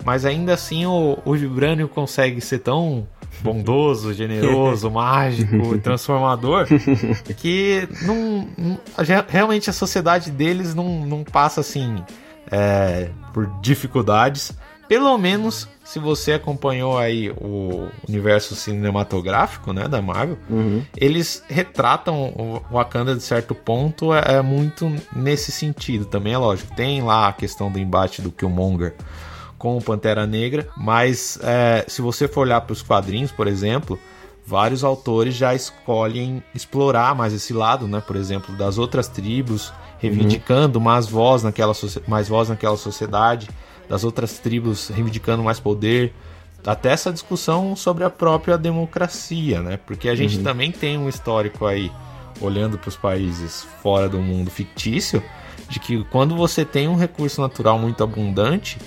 mas 0.04 0.26
ainda 0.26 0.54
assim 0.54 0.86
o, 0.86 1.18
o 1.24 1.34
Vibrânio 1.34 1.88
consegue 1.88 2.42
ser 2.42 2.60
tão 2.60 3.08
bondoso, 3.42 4.12
generoso, 4.16 4.90
mágico, 4.92 5.78
transformador, 5.80 6.68
que 7.38 7.88
não, 8.02 8.48
não- 8.58 8.80
re- 8.98 9.26
realmente 9.28 9.70
a 9.70 9.74
sociedade 9.74 10.32
deles 10.32 10.74
não, 10.76 11.06
não 11.06 11.24
passa 11.24 11.62
assim 11.62 12.04
é, 12.52 13.10
por 13.34 13.48
dificuldades 13.62 14.52
pelo 14.88 15.18
menos 15.18 15.68
se 15.84 16.00
você 16.00 16.34
acompanhou 16.34 16.98
aí 16.98 17.30
o 17.32 17.90
universo 18.08 18.56
cinematográfico, 18.56 19.74
né, 19.74 19.88
da 19.88 20.02
Marvel, 20.02 20.38
eles 20.96 21.44
retratam 21.48 22.34
o 22.38 22.62
Wakanda 22.72 23.16
de 23.16 23.22
certo 23.22 23.54
ponto 23.54 24.14
é, 24.14 24.36
é 24.36 24.42
muito 24.42 24.92
nesse 25.14 25.52
sentido. 25.52 26.06
Também 26.06 26.34
é 26.34 26.38
lógico, 26.38 26.74
tem 26.76 27.02
lá 27.02 27.28
a 27.28 27.34
questão 27.34 27.72
do 27.72 27.80
embate 27.80 28.22
do 28.22 28.32
Killmonger 28.32 28.96
com 29.58 29.78
o 29.78 29.82
Pantera 29.82 30.26
Negra, 30.26 30.68
mas 30.76 31.38
é, 31.42 31.86
se 31.88 32.02
você 32.02 32.28
for 32.28 32.42
olhar 32.42 32.62
para 32.62 32.74
os 32.74 32.82
quadrinhos, 32.82 33.32
por 33.32 33.48
exemplo, 33.48 34.00
vários 34.46 34.84
autores 34.84 35.36
já 35.36 35.54
escolhem 35.56 36.44
explorar 36.54 37.16
mais 37.16 37.34
esse 37.34 37.54
lado, 37.54 37.88
né? 37.88 38.02
Por 38.06 38.16
exemplo, 38.16 38.56
das 38.56 38.78
outras 38.78 39.08
tribos, 39.08 39.72
reivindicando 40.00 40.82
mais 40.82 41.08
voz 41.08 41.44
naquela, 41.44 41.74
mais 42.08 42.28
voz 42.28 42.50
naquela 42.50 42.76
sociedade, 42.76 43.50
das 43.88 44.04
outras 44.04 44.40
tribos 44.40 44.90
reivindicando 44.90 45.44
mais 45.44 45.60
poder. 45.60 46.14
Até 46.66 46.92
essa 46.92 47.12
discussão 47.12 47.76
sobre 47.76 48.04
a 48.04 48.10
própria 48.10 48.58
democracia, 48.58 49.62
né? 49.62 49.78
Porque 49.86 50.08
a 50.08 50.16
gente 50.16 50.40
também 50.40 50.72
tem 50.72 50.98
um 50.98 51.10
histórico 51.10 51.66
aí, 51.66 51.92
olhando 52.40 52.78
para 52.78 52.88
os 52.88 52.96
países 52.96 53.68
fora 53.82 54.08
do 54.08 54.20
mundo 54.20 54.50
fictício, 54.50 55.22
de 55.68 55.80
que 55.80 56.04
quando 56.06 56.36
você 56.36 56.64
tem 56.64 56.88
um 56.88 56.96
recurso 56.96 57.42
natural 57.42 57.78
muito 57.78 58.02
abundante, 58.02 58.78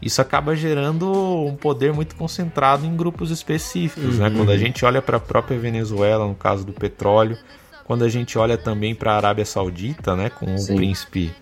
isso 0.00 0.20
acaba 0.20 0.56
gerando 0.56 1.10
um 1.44 1.56
poder 1.56 1.92
muito 1.92 2.16
concentrado 2.16 2.86
em 2.86 2.96
grupos 2.96 3.30
específicos, 3.30 4.18
né? 4.18 4.30
Quando 4.30 4.50
a 4.50 4.56
gente 4.56 4.84
olha 4.84 5.02
para 5.02 5.18
a 5.18 5.20
própria 5.20 5.58
Venezuela, 5.58 6.26
no 6.26 6.34
caso 6.34 6.64
do 6.64 6.72
petróleo, 6.72 7.36
quando 7.84 8.04
a 8.04 8.08
gente 8.08 8.36
olha 8.36 8.58
também 8.58 8.94
para 8.94 9.12
a 9.12 9.16
Arábia 9.16 9.44
Saudita, 9.44 10.16
né, 10.16 10.28
com 10.28 10.54
o 10.54 10.58
Sim. 10.58 10.74
príncipe 10.74 11.32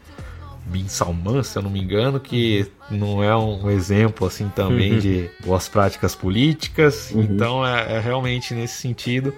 Bin 0.67 0.89
Salman, 0.89 1.43
se 1.43 1.59
eu 1.59 1.63
não 1.63 1.71
me 1.71 1.81
engano, 1.81 2.19
que 2.19 2.67
não 2.91 3.23
é 3.23 3.37
um 3.37 3.71
exemplo 3.71 4.27
assim 4.27 4.49
também 4.49 4.99
de 4.99 5.31
boas 5.45 5.69
práticas 5.69 6.15
políticas. 6.15 7.11
Então 7.13 7.67
é, 7.67 7.97
é 7.97 8.01
realmente 8.01 8.55
nesse 8.55 8.81
sentido 8.81 9.35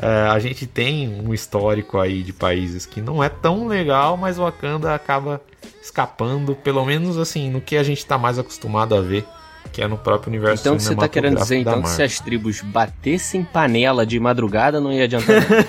é, 0.00 0.28
a 0.28 0.38
gente 0.38 0.64
tem 0.64 1.08
um 1.08 1.34
histórico 1.34 1.98
aí 1.98 2.22
de 2.22 2.32
países 2.32 2.86
que 2.86 3.00
não 3.00 3.22
é 3.22 3.28
tão 3.28 3.66
legal, 3.66 4.16
mas 4.16 4.38
o 4.38 4.42
Wakanda 4.42 4.94
acaba 4.94 5.42
escapando, 5.82 6.54
pelo 6.54 6.84
menos 6.84 7.18
assim, 7.18 7.50
no 7.50 7.60
que 7.60 7.76
a 7.76 7.82
gente 7.82 8.06
tá 8.06 8.16
mais 8.16 8.38
acostumado 8.38 8.94
a 8.94 9.00
ver, 9.00 9.26
que 9.72 9.82
é 9.82 9.88
no 9.88 9.98
próprio 9.98 10.30
universo 10.30 10.62
Então 10.62 10.78
você 10.78 10.94
tá 10.94 11.08
querendo 11.08 11.40
dizer 11.40 11.56
então 11.56 11.82
que 11.82 11.88
se 11.88 12.02
as 12.02 12.20
tribos 12.20 12.60
batessem 12.60 13.42
panela 13.42 14.06
de 14.06 14.20
madrugada 14.20 14.80
não 14.80 14.92
ia 14.92 15.04
adiantar 15.04 15.40
nada. 15.40 15.66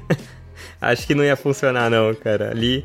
Acho 0.80 1.04
que 1.04 1.14
não 1.14 1.24
ia 1.24 1.34
funcionar 1.34 1.90
não, 1.90 2.14
cara. 2.14 2.50
Ali. 2.50 2.84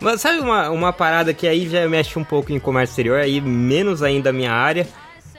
Mas 0.00 0.20
sabe 0.20 0.40
uma, 0.40 0.70
uma 0.70 0.92
parada 0.92 1.32
que 1.32 1.46
aí 1.48 1.68
já 1.68 1.88
mexe 1.88 2.18
um 2.18 2.24
pouco 2.24 2.52
em 2.52 2.58
comércio 2.60 2.92
exterior, 2.92 3.18
aí 3.18 3.40
menos 3.40 4.02
ainda 4.02 4.30
a 4.30 4.32
minha 4.32 4.52
área. 4.52 4.86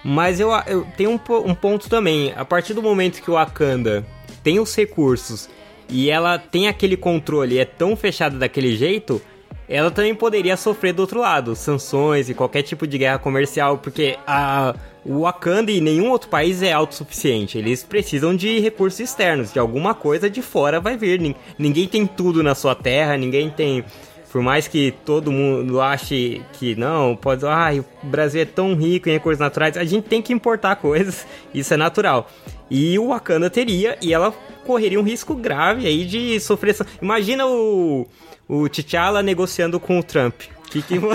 Mas 0.03 0.39
eu, 0.39 0.51
eu 0.67 0.85
tenho 0.95 1.11
um, 1.11 1.19
um 1.45 1.53
ponto 1.55 1.89
também. 1.89 2.33
A 2.35 2.45
partir 2.45 2.73
do 2.73 2.81
momento 2.81 3.21
que 3.21 3.29
o 3.29 3.33
Wakanda 3.35 4.05
tem 4.43 4.59
os 4.59 4.73
recursos 4.75 5.49
e 5.89 6.09
ela 6.09 6.37
tem 6.37 6.67
aquele 6.67 6.95
controle, 6.97 7.57
é 7.59 7.65
tão 7.65 7.95
fechada 7.95 8.37
daquele 8.37 8.75
jeito, 8.75 9.21
ela 9.69 9.91
também 9.91 10.15
poderia 10.15 10.55
sofrer 10.57 10.93
do 10.93 11.01
outro 11.01 11.19
lado, 11.19 11.55
sanções 11.55 12.29
e 12.29 12.33
qualquer 12.33 12.61
tipo 12.61 12.87
de 12.87 12.97
guerra 12.97 13.19
comercial, 13.19 13.77
porque 13.77 14.17
a, 14.25 14.73
o 15.05 15.21
Wakanda 15.21 15.71
e 15.71 15.81
nenhum 15.81 16.09
outro 16.09 16.29
país 16.29 16.61
é 16.61 16.71
autossuficiente. 16.71 17.57
Eles 17.57 17.83
precisam 17.83 18.35
de 18.35 18.59
recursos 18.59 18.99
externos, 18.99 19.51
de 19.51 19.59
alguma 19.59 19.93
coisa 19.93 20.29
de 20.29 20.41
fora 20.41 20.79
vai 20.79 20.95
vir. 20.97 21.19
Nin- 21.19 21.35
Ninguém 21.59 21.87
tem 21.87 22.05
tudo 22.07 22.41
na 22.41 22.55
sua 22.55 22.75
terra, 22.75 23.17
ninguém 23.17 23.49
tem. 23.49 23.83
Por 24.31 24.41
mais 24.41 24.67
que 24.67 24.93
todo 25.05 25.31
mundo 25.31 25.79
ache 25.79 26.41
que 26.53 26.75
não, 26.75 27.15
pode. 27.15 27.45
Ah, 27.45 27.69
o 28.03 28.07
Brasil 28.07 28.41
é 28.41 28.45
tão 28.45 28.75
rico 28.75 29.07
em 29.07 29.13
recursos 29.13 29.39
naturais, 29.39 29.77
a 29.77 29.85
gente 29.85 30.07
tem 30.07 30.21
que 30.21 30.33
importar 30.33 30.75
coisas, 30.75 31.25
isso 31.53 31.73
é 31.73 31.77
natural. 31.77 32.29
E 32.69 32.99
o 32.99 33.07
Wakanda 33.07 33.49
teria, 33.49 33.97
e 34.01 34.13
ela 34.13 34.33
correria 34.65 34.99
um 34.99 35.03
risco 35.03 35.33
grave 35.33 35.87
aí 35.87 36.05
de 36.05 36.39
sofrer. 36.39 36.75
Imagina 37.01 37.47
o, 37.47 38.05
o 38.47 38.67
T'Challa 38.67 39.23
negociando 39.23 39.79
com 39.79 39.99
o 39.99 40.03
Trump. 40.03 40.41
Que 40.69 40.81
que 40.81 40.95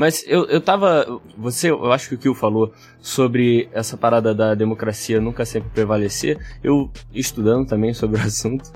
Mas 0.00 0.24
eu, 0.26 0.46
eu 0.46 0.62
tava. 0.62 1.20
Você, 1.36 1.70
eu 1.70 1.92
acho 1.92 2.08
que 2.08 2.14
o 2.14 2.18
Kill 2.18 2.34
falou 2.34 2.72
sobre 3.02 3.68
essa 3.70 3.98
parada 3.98 4.34
da 4.34 4.54
democracia 4.54 5.20
nunca 5.20 5.44
sempre 5.44 5.68
prevalecer. 5.74 6.38
Eu, 6.64 6.90
estudando 7.12 7.68
também 7.68 7.92
sobre 7.92 8.18
o 8.18 8.24
assunto, 8.24 8.72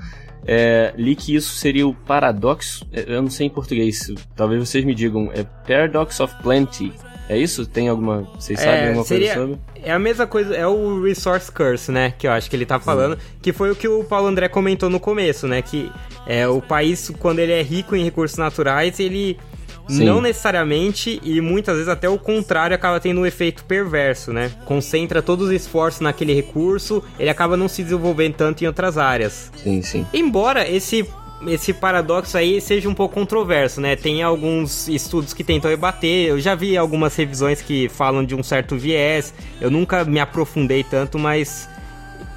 é, 0.46 0.92
li 0.98 1.16
que 1.16 1.34
isso 1.34 1.54
seria 1.54 1.88
o 1.88 1.94
paradoxo. 1.94 2.87
é, 2.92 3.06
Eu 3.06 3.22
não 3.22 3.30
sei 3.30 3.46
em 3.46 3.50
português, 3.50 4.12
talvez 4.37 4.68
vocês 4.68 4.84
me 4.84 4.94
digam. 4.94 5.30
É 5.32 5.44
Paradox 5.66 6.20
of 6.20 6.34
Plenty. 6.42 6.92
É 7.26 7.38
isso? 7.38 7.64
Tem 7.64 7.88
alguma. 7.88 8.24
Vocês 8.38 8.60
sabem 8.60 8.88
alguma 8.88 9.04
seria, 9.06 9.34
coisa 9.34 9.48
sobre? 9.48 9.60
É 9.82 9.92
a 9.92 9.98
mesma 9.98 10.26
coisa, 10.26 10.54
é 10.54 10.66
o 10.66 11.02
Resource 11.02 11.50
Curse, 11.50 11.90
né? 11.90 12.12
Que 12.18 12.26
eu 12.26 12.32
acho 12.32 12.50
que 12.50 12.56
ele 12.56 12.66
tá 12.66 12.78
falando. 12.78 13.18
Que 13.40 13.50
foi 13.50 13.70
o 13.70 13.74
que 13.74 13.88
o 13.88 14.04
Paulo 14.04 14.26
André 14.26 14.46
comentou 14.50 14.90
no 14.90 15.00
começo, 15.00 15.48
né? 15.48 15.62
Que 15.62 15.90
é, 16.26 16.46
o 16.46 16.60
país, 16.60 17.10
quando 17.18 17.38
ele 17.38 17.52
é 17.52 17.62
rico 17.62 17.96
em 17.96 18.04
recursos 18.04 18.37
naturais, 18.37 19.00
ele 19.00 19.38
Sim. 19.88 20.04
não 20.04 20.20
necessariamente, 20.20 21.20
e 21.22 21.40
muitas 21.40 21.74
vezes 21.74 21.88
até 21.88 22.08
o 22.08 22.18
contrário, 22.18 22.74
acaba 22.74 22.98
tendo 23.00 23.20
um 23.20 23.26
efeito 23.26 23.64
perverso, 23.64 24.32
né? 24.32 24.50
Concentra 24.64 25.22
todos 25.22 25.48
os 25.48 25.52
esforços 25.52 26.00
naquele 26.00 26.32
recurso, 26.32 27.02
ele 27.18 27.30
acaba 27.30 27.56
não 27.56 27.68
se 27.68 27.82
desenvolvendo 27.82 28.34
tanto 28.34 28.64
em 28.64 28.66
outras 28.66 28.96
áreas. 28.96 29.50
Sim, 29.56 29.82
sim. 29.82 30.06
Embora 30.12 30.68
esse 30.68 31.06
esse 31.46 31.74
paradoxo 31.74 32.38
aí 32.38 32.58
seja 32.58 32.88
um 32.88 32.94
pouco 32.94 33.14
controverso, 33.14 33.80
né? 33.80 33.96
Tem 33.96 34.22
alguns 34.22 34.88
estudos 34.88 35.34
que 35.34 35.44
tentam 35.44 35.70
rebater. 35.70 36.28
Eu 36.28 36.40
já 36.40 36.54
vi 36.54 36.74
algumas 36.76 37.14
revisões 37.14 37.60
que 37.60 37.88
falam 37.88 38.24
de 38.24 38.34
um 38.34 38.42
certo 38.42 38.76
viés. 38.76 39.34
Eu 39.60 39.70
nunca 39.70 40.04
me 40.04 40.20
aprofundei 40.20 40.82
tanto, 40.82 41.18
mas 41.18 41.68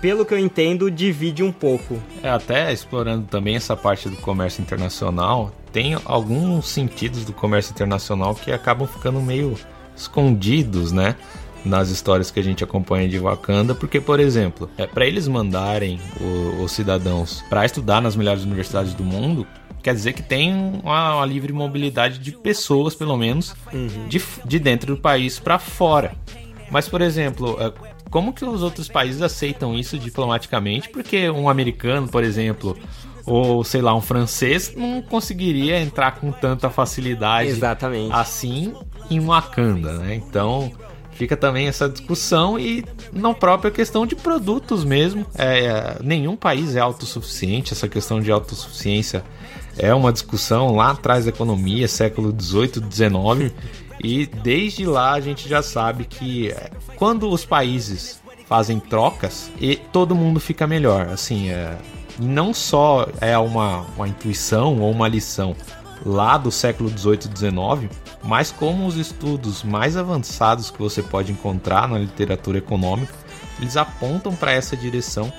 pelo 0.01 0.25
que 0.25 0.33
eu 0.33 0.37
entendo, 0.39 0.91
divide 0.91 1.43
um 1.43 1.51
pouco. 1.51 1.99
É, 2.21 2.29
até 2.29 2.71
explorando 2.71 3.25
também 3.27 3.55
essa 3.55 3.75
parte 3.75 4.09
do 4.09 4.15
comércio 4.17 4.61
internacional, 4.61 5.51
tem 5.77 5.95
alguns 6.05 6.67
sentidos 6.69 7.23
do 7.23 7.31
comércio 7.31 7.71
internacional 7.71 8.33
que 8.33 8.51
acabam 8.51 8.87
ficando 8.87 9.21
meio 9.21 9.55
escondidos, 9.95 10.91
né? 10.91 11.15
Nas 11.63 11.89
histórias 11.89 12.31
que 12.31 12.39
a 12.39 12.43
gente 12.43 12.63
acompanha 12.63 13.07
de 13.07 13.19
Wakanda, 13.19 13.75
porque, 13.75 14.01
por 14.01 14.19
exemplo, 14.19 14.67
é 14.75 14.87
para 14.87 15.05
eles 15.05 15.27
mandarem 15.27 15.99
o- 16.19 16.63
os 16.63 16.71
cidadãos 16.71 17.43
para 17.47 17.63
estudar 17.63 18.01
nas 18.01 18.15
melhores 18.15 18.43
universidades 18.43 18.95
do 18.95 19.03
mundo, 19.03 19.45
quer 19.83 19.93
dizer 19.93 20.13
que 20.13 20.23
tem 20.23 20.51
uma, 20.83 21.17
uma 21.17 21.25
livre 21.27 21.53
mobilidade 21.53 22.17
de 22.17 22.31
pessoas, 22.31 22.95
pelo 22.95 23.15
menos, 23.15 23.55
de, 24.09 24.17
f- 24.17 24.41
de 24.47 24.57
dentro 24.57 24.95
do 24.95 24.99
país 24.99 25.37
para 25.37 25.59
fora. 25.59 26.15
Mas, 26.71 26.89
por 26.89 27.01
exemplo, 27.03 27.55
é, 27.59 27.71
como 28.09 28.33
que 28.33 28.43
os 28.43 28.63
outros 28.63 28.87
países 28.87 29.21
aceitam 29.21 29.77
isso 29.77 29.95
diplomaticamente? 29.99 30.89
Porque 30.89 31.29
um 31.29 31.47
americano, 31.47 32.07
por 32.07 32.23
exemplo, 32.23 32.75
ou 33.27 33.63
sei 33.63 33.81
lá, 33.81 33.93
um 33.93 34.01
francês, 34.01 34.73
não 34.75 35.01
conseguiria 35.01 35.79
entrar 35.79 36.11
com 36.13 36.31
tanta 36.31 36.69
facilidade 36.69 37.49
Exatamente. 37.49 38.13
assim 38.13 38.73
em 39.11 39.19
Wakanda, 39.19 39.99
né? 39.99 40.15
Então 40.15 40.71
fica 41.11 41.35
também 41.35 41.67
essa 41.67 41.89
discussão 41.89 42.57
e 42.57 42.85
na 43.11 43.33
própria 43.33 43.69
questão 43.69 44.05
de 44.05 44.15
produtos 44.15 44.85
mesmo. 44.85 45.25
É, 45.37 45.65
é, 45.65 45.97
nenhum 46.01 46.37
país 46.37 46.75
é 46.75 46.79
autossuficiente, 46.79 47.73
essa 47.73 47.89
questão 47.89 48.21
de 48.21 48.31
autossuficiência 48.31 49.23
é 49.77 49.93
uma 49.93 50.13
discussão 50.13 50.75
lá 50.75 50.91
atrás 50.91 51.25
da 51.25 51.29
economia, 51.29 51.87
século 51.87 52.31
18, 52.31 52.81
19. 52.81 53.51
E 53.99 54.27
desde 54.27 54.85
lá 54.85 55.13
a 55.13 55.19
gente 55.19 55.49
já 55.49 55.63
sabe 55.63 56.05
que 56.05 56.49
é, 56.49 56.69
quando 56.97 57.27
os 57.31 57.43
países 57.43 58.21
fazem 58.47 58.79
trocas, 58.79 59.51
e 59.59 59.75
todo 59.75 60.15
mundo 60.15 60.39
fica 60.39 60.65
melhor. 60.65 61.07
Assim, 61.07 61.49
é, 61.49 61.77
não 62.19 62.53
só 62.53 63.07
é 63.21 63.37
uma, 63.37 63.85
uma 63.95 64.07
intuição 64.07 64.79
ou 64.79 64.91
uma 64.91 65.07
lição 65.07 65.55
lá 66.05 66.37
do 66.37 66.51
século 66.51 66.89
18 66.89 67.25
e 67.25 67.29
19, 67.29 67.89
mas 68.23 68.51
como 68.51 68.85
os 68.85 68.95
estudos 68.95 69.63
mais 69.63 69.97
avançados 69.97 70.69
que 70.71 70.79
você 70.79 71.01
pode 71.01 71.31
encontrar 71.31 71.87
na 71.87 71.97
literatura 71.97 72.57
econômica, 72.57 73.13
eles 73.59 73.75
apontam 73.77 74.33
para 74.35 74.51
essa 74.51 74.75
direção 74.77 75.31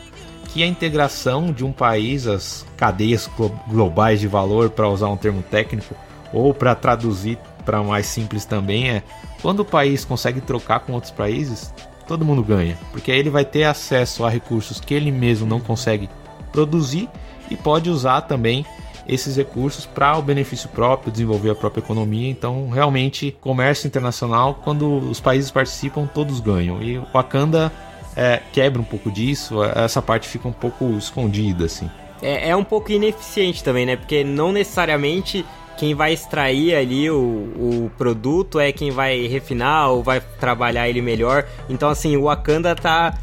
que 0.49 0.63
a 0.63 0.67
integração 0.67 1.53
de 1.53 1.65
um 1.65 1.73
país, 1.73 2.27
as 2.27 2.65
cadeias 2.77 3.29
glo- 3.37 3.55
globais 3.69 4.19
de 4.21 4.27
valor, 4.27 4.71
para 4.71 4.89
usar 4.89 5.09
um 5.09 5.17
termo 5.17 5.43
técnico, 5.43 5.95
ou 6.33 6.53
para 6.55 6.75
traduzir 6.75 7.39
para 7.65 7.83
mais 7.83 8.07
simples 8.07 8.45
também, 8.45 8.89
é 8.91 9.03
quando 9.43 9.61
o 9.61 9.65
país 9.65 10.05
consegue 10.05 10.41
trocar 10.41 10.81
com 10.81 10.93
outros 10.95 11.13
países, 11.13 11.73
todo 12.07 12.25
mundo 12.25 12.43
ganha, 12.43 12.79
porque 12.91 13.13
aí 13.13 13.19
ele 13.19 13.31
vai 13.31 13.45
ter 13.45 13.65
acesso 13.65 14.25
a 14.25 14.31
recursos 14.31 14.81
que 14.81 14.95
ele 14.95 15.13
mesmo 15.13 15.47
não 15.47 15.61
consegue 15.61 16.09
produzir 16.49 17.09
e 17.51 17.57
pode 17.57 17.91
usar 17.91 18.23
também 18.23 18.65
esses 19.09 19.37
recursos 19.37 19.87
para 19.87 20.19
o 20.19 20.23
benefício 20.23 20.69
próprio, 20.69 21.11
desenvolver 21.11 21.51
a 21.51 21.55
própria 21.55 21.81
economia. 21.81 22.29
Então, 22.29 22.69
realmente, 22.69 23.35
comércio 23.41 23.87
internacional, 23.87 24.61
quando 24.63 24.99
os 24.99 25.19
países 25.19 25.51
participam, 25.51 26.07
todos 26.07 26.41
ganham. 26.41 26.83
E 26.83 26.99
o 26.99 27.07
Wakanda 27.13 27.73
é, 28.15 28.43
quebra 28.53 28.81
um 28.81 28.85
pouco 28.85 29.11
disso, 29.11 29.63
essa 29.65 30.03
parte 30.03 30.29
fica 30.29 30.47
um 30.47 30.53
pouco 30.53 30.85
escondida, 30.99 31.65
assim. 31.65 31.91
É, 32.21 32.51
é 32.51 32.57
um 32.57 32.65
pouco 32.65 32.93
ineficiente 32.93 33.65
também, 33.65 33.87
né? 33.87 33.97
Porque 33.97 34.23
não 34.23 34.53
necessariamente 34.53 35.45
quem 35.79 35.95
vai 35.95 36.13
extrair 36.13 36.75
ali 36.75 37.09
o, 37.09 37.17
o 37.17 37.91
produto 37.97 38.59
é 38.59 38.73
quem 38.73 38.91
vai 38.91 39.27
refinar 39.29 39.91
ou 39.91 40.03
vai 40.03 40.21
trabalhar 40.21 40.89
ele 40.89 41.01
melhor. 41.01 41.47
Então, 41.71 41.89
assim, 41.89 42.17
o 42.17 42.25
Wakanda 42.25 42.75
tá 42.75 43.17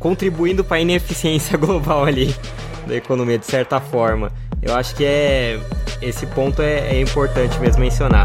contribuindo 0.00 0.64
para 0.64 0.78
a 0.78 0.80
ineficiência 0.80 1.56
global 1.58 2.04
ali 2.04 2.34
da 2.88 2.96
economia, 2.96 3.38
de 3.38 3.46
certa 3.46 3.78
forma. 3.80 4.32
Eu 4.60 4.74
acho 4.74 4.94
que 4.96 5.04
é 5.04 5.60
esse 6.02 6.26
ponto 6.26 6.60
é, 6.60 6.96
é 6.96 7.00
importante 7.00 7.56
mesmo 7.60 7.80
mencionar. 7.80 8.24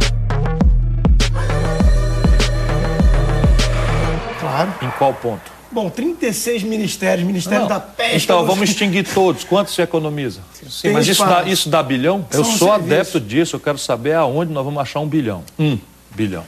Claro. 4.40 4.74
Em 4.82 4.90
qual 4.98 5.14
ponto? 5.14 5.54
Bom, 5.72 5.90
36 5.90 6.64
ministérios, 6.64 7.28
Ministério 7.28 7.62
Não. 7.62 7.68
da 7.68 7.80
Pesca. 7.82 8.16
Então, 8.16 8.40
dos- 8.40 8.48
vamos 8.48 8.70
extinguir 8.70 9.06
todos. 9.06 9.44
Quanto 9.44 9.72
se 9.72 9.82
economiza? 9.82 10.40
Sim, 10.70 10.92
mas 10.94 11.06
isso 11.08 11.26
dá, 11.26 11.44
isso 11.44 11.70
dá 11.70 11.84
bilhão? 11.84 12.26
Eu 12.32 12.44
São 12.46 12.54
sou 12.58 12.70
serviços. 12.70 12.92
adepto 12.94 13.20
disso. 13.20 13.56
Eu 13.58 13.60
quero 13.60 13.78
saber 13.78 14.14
aonde 14.14 14.54
nós 14.54 14.64
vamos 14.64 14.82
achar 14.82 15.02
um 15.02 15.08
bilhão. 15.08 15.44
Um 15.60 15.78
bilhão. 16.16 16.46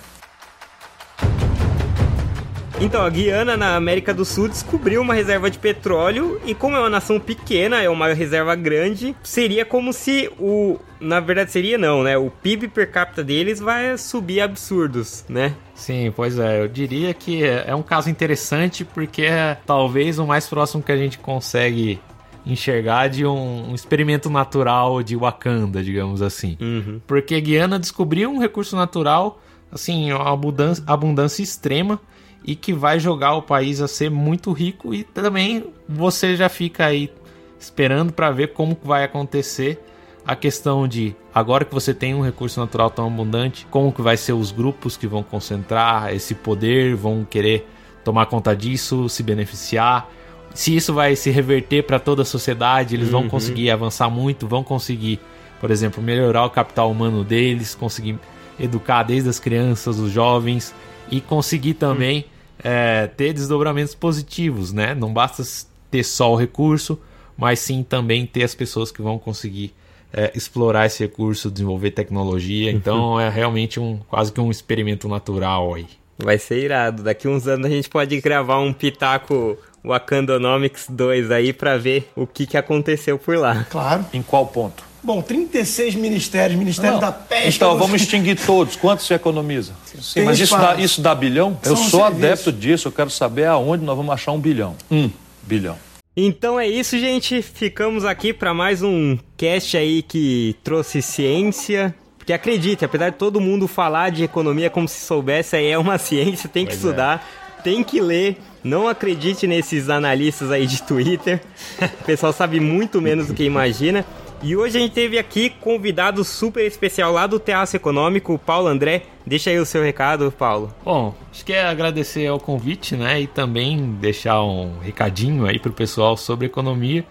Então, 2.79 3.01
a 3.01 3.09
Guiana, 3.09 3.57
na 3.57 3.75
América 3.75 4.13
do 4.13 4.23
Sul, 4.23 4.47
descobriu 4.47 5.01
uma 5.01 5.15
reserva 5.15 5.49
de 5.49 5.57
petróleo 5.57 6.39
e, 6.45 6.53
como 6.53 6.75
é 6.75 6.79
uma 6.79 6.89
nação 6.89 7.19
pequena, 7.19 7.81
é 7.81 7.89
uma 7.89 8.13
reserva 8.13 8.55
grande, 8.55 9.15
seria 9.23 9.65
como 9.65 9.91
se 9.91 10.29
o. 10.39 10.77
Na 10.99 11.19
verdade, 11.19 11.51
seria 11.51 11.77
não, 11.77 12.03
né? 12.03 12.17
O 12.17 12.29
PIB 12.29 12.67
per 12.67 12.91
capita 12.91 13.23
deles 13.23 13.59
vai 13.59 13.97
subir 13.97 14.41
absurdos, 14.41 15.25
né? 15.27 15.55
Sim, 15.73 16.13
pois 16.15 16.37
é. 16.37 16.61
Eu 16.61 16.67
diria 16.67 17.13
que 17.15 17.43
é 17.43 17.65
é 17.67 17.75
um 17.75 17.81
caso 17.81 18.09
interessante 18.09 18.85
porque 18.85 19.23
é 19.23 19.57
talvez 19.65 20.19
o 20.19 20.25
mais 20.25 20.47
próximo 20.47 20.83
que 20.83 20.91
a 20.91 20.97
gente 20.97 21.17
consegue 21.17 21.99
enxergar 22.45 23.09
de 23.09 23.25
um, 23.25 23.71
um 23.71 23.75
experimento 23.75 24.29
natural 24.29 25.01
de 25.01 25.15
Wakanda, 25.15 25.83
digamos 25.83 26.21
assim. 26.21 26.57
Uhum. 26.61 27.01
Porque 27.05 27.39
Guiana 27.41 27.77
descobriu 27.79 28.31
um 28.31 28.39
recurso 28.39 28.75
natural, 28.75 29.41
assim, 29.71 30.11
uma 30.13 30.31
abundância, 30.31 30.83
abundância 30.87 31.43
extrema 31.43 31.99
e 32.47 32.55
que 32.55 32.71
vai 32.71 32.97
jogar 32.97 33.33
o 33.33 33.41
país 33.41 33.81
a 33.81 33.89
ser 33.89 34.09
muito 34.09 34.53
rico 34.53 34.93
e 34.93 35.03
também 35.03 35.65
você 35.87 36.33
já 36.33 36.47
fica 36.47 36.85
aí 36.85 37.11
esperando 37.59 38.13
para 38.13 38.31
ver 38.31 38.53
como 38.53 38.77
vai 38.81 39.03
acontecer 39.03 39.83
a 40.25 40.33
questão 40.33 40.87
de 40.87 41.13
agora 41.33 41.65
que 41.65 41.73
você 41.73 41.93
tem 41.93 42.15
um 42.15 42.21
recurso 42.21 42.59
natural 42.59 42.89
tão 42.89 43.07
abundante, 43.07 43.67
como 43.69 43.91
que 43.91 44.01
vai 44.01 44.15
ser 44.15 44.33
os 44.33 44.51
grupos 44.51 44.95
que 44.95 45.07
vão 45.07 45.23
concentrar 45.23 46.13
esse 46.13 46.35
poder, 46.35 46.95
vão 46.95 47.25
querer 47.29 47.67
tomar 48.03 48.25
conta 48.27 48.55
disso, 48.55 49.09
se 49.09 49.23
beneficiar. 49.23 50.09
Se 50.53 50.75
isso 50.75 50.93
vai 50.93 51.15
se 51.15 51.29
reverter 51.29 51.83
para 51.83 51.99
toda 51.99 52.21
a 52.21 52.25
sociedade, 52.25 52.95
eles 52.95 53.09
vão 53.09 53.27
conseguir 53.29 53.71
avançar 53.71 54.09
muito, 54.09 54.47
vão 54.47 54.63
conseguir, 54.63 55.19
por 55.59 55.71
exemplo, 55.71 56.01
melhorar 56.01 56.45
o 56.45 56.49
capital 56.49 56.91
humano 56.91 57.23
deles, 57.23 57.75
conseguir 57.75 58.17
educar 58.59 59.03
desde 59.03 59.29
as 59.29 59.39
crianças, 59.39 59.99
os 59.99 60.11
jovens 60.11 60.73
e 61.09 61.21
conseguir 61.21 61.75
também 61.75 62.25
é, 62.63 63.07
ter 63.07 63.33
desdobramentos 63.33 63.95
positivos, 63.95 64.71
né? 64.73 64.95
Não 64.95 65.13
basta 65.13 65.43
ter 65.91 66.03
só 66.03 66.33
o 66.33 66.35
recurso, 66.35 66.99
mas 67.37 67.59
sim 67.59 67.83
também 67.83 68.25
ter 68.25 68.43
as 68.43 68.55
pessoas 68.55 68.91
que 68.91 69.01
vão 69.01 69.19
conseguir 69.19 69.73
é, 70.11 70.31
explorar 70.35 70.85
esse 70.85 71.03
recurso, 71.03 71.51
desenvolver 71.51 71.91
tecnologia. 71.91 72.71
Então 72.71 73.19
é 73.19 73.29
realmente 73.29 73.79
um 73.79 73.99
quase 74.09 74.31
que 74.31 74.41
um 74.41 74.51
experimento 74.51 75.07
natural 75.07 75.73
aí. 75.73 75.87
Vai 76.17 76.39
ser 76.39 76.63
irado. 76.63 77.03
Daqui 77.03 77.27
uns 77.27 77.47
anos 77.47 77.67
a 77.67 77.69
gente 77.69 77.89
pode 77.89 78.19
gravar 78.19 78.59
um 78.59 78.73
Pitaco 78.73 79.57
Wakandonomics 79.85 80.87
2 80.89 81.31
aí 81.31 81.53
pra 81.53 81.77
ver 81.77 82.09
o 82.15 82.25
que, 82.25 82.47
que 82.47 82.57
aconteceu 82.57 83.19
por 83.19 83.37
lá. 83.37 83.65
Claro. 83.69 84.05
Em 84.13 84.23
qual 84.23 84.47
ponto? 84.47 84.83
Bom, 85.07 85.21
36 85.21 85.95
ministérios, 85.95 86.59
Ministério 86.59 86.95
Não. 86.95 86.99
da 86.99 87.13
Pesca. 87.13 87.47
Então, 87.47 87.69
dos- 87.71 87.79
vamos 87.79 88.01
extinguir 88.01 88.37
todos. 88.45 88.75
Quanto 88.75 89.01
se 89.03 89.13
economiza? 89.13 89.71
Sim, 90.01 90.25
mas 90.25 90.37
isso 90.37 90.57
dá, 90.57 90.75
isso 90.75 90.99
dá 91.01 91.15
bilhão? 91.15 91.57
Eu 91.63 91.77
São 91.77 91.85
sou 91.89 92.01
serviços. 92.01 92.23
adepto 92.25 92.51
disso. 92.51 92.87
Eu 92.89 92.91
quero 92.91 93.09
saber 93.09 93.45
aonde 93.45 93.85
nós 93.85 93.95
vamos 93.95 94.13
achar 94.13 94.33
um 94.33 94.39
bilhão. 94.39 94.75
Um 94.91 95.09
bilhão. 95.43 95.77
Então 96.15 96.59
é 96.59 96.67
isso, 96.67 96.99
gente. 96.99 97.41
Ficamos 97.41 98.03
aqui 98.03 98.33
para 98.33 98.53
mais 98.53 98.83
um 98.83 99.17
cast 99.37 99.77
aí 99.77 100.01
que 100.01 100.57
trouxe 100.61 101.01
ciência. 101.01 101.95
Porque 102.17 102.33
acredite, 102.33 102.83
apesar 102.83 103.09
de 103.11 103.15
todo 103.15 103.39
mundo 103.39 103.65
falar 103.65 104.09
de 104.11 104.25
economia 104.25 104.69
como 104.69 104.89
se 104.89 104.99
soubesse, 104.99 105.55
aí 105.55 105.67
é 105.67 105.77
uma 105.77 105.95
ciência, 105.97 106.49
tem 106.49 106.65
que 106.65 106.73
estudar, 106.73 107.25
tem 107.63 107.81
que 107.81 108.01
ler. 108.01 108.35
Não 108.61 108.89
acredite 108.89 109.47
nesses 109.47 109.89
analistas 109.89 110.51
aí 110.51 110.67
de 110.67 110.83
Twitter. 110.83 111.39
O 112.01 112.03
pessoal 112.03 112.33
sabe 112.33 112.59
muito 112.59 113.01
menos 113.01 113.27
do 113.27 113.33
que 113.33 113.43
imagina. 113.45 114.05
E 114.43 114.55
hoje 114.55 114.77
a 114.77 114.81
gente 114.81 114.93
teve 114.93 115.17
aqui 115.17 115.49
convidado 115.49 116.23
super 116.23 116.63
especial 116.63 117.11
lá 117.11 117.25
do 117.25 117.39
Teatro 117.39 117.75
Econômico, 117.75 118.35
o 118.35 118.39
Paulo 118.39 118.67
André. 118.67 119.03
Deixa 119.25 119.49
aí 119.49 119.57
o 119.57 119.65
seu 119.65 119.81
recado, 119.81 120.31
Paulo. 120.31 120.73
Bom, 120.85 121.15
acho 121.31 121.43
que 121.43 121.53
é 121.53 121.65
agradecer 121.65 122.27
ao 122.27 122.39
convite, 122.39 122.95
né? 122.95 123.19
E 123.19 123.27
também 123.27 123.95
deixar 123.99 124.43
um 124.43 124.77
recadinho 124.77 125.47
aí 125.47 125.57
pro 125.57 125.73
pessoal 125.73 126.15
sobre 126.15 126.45
economia, 126.45 127.03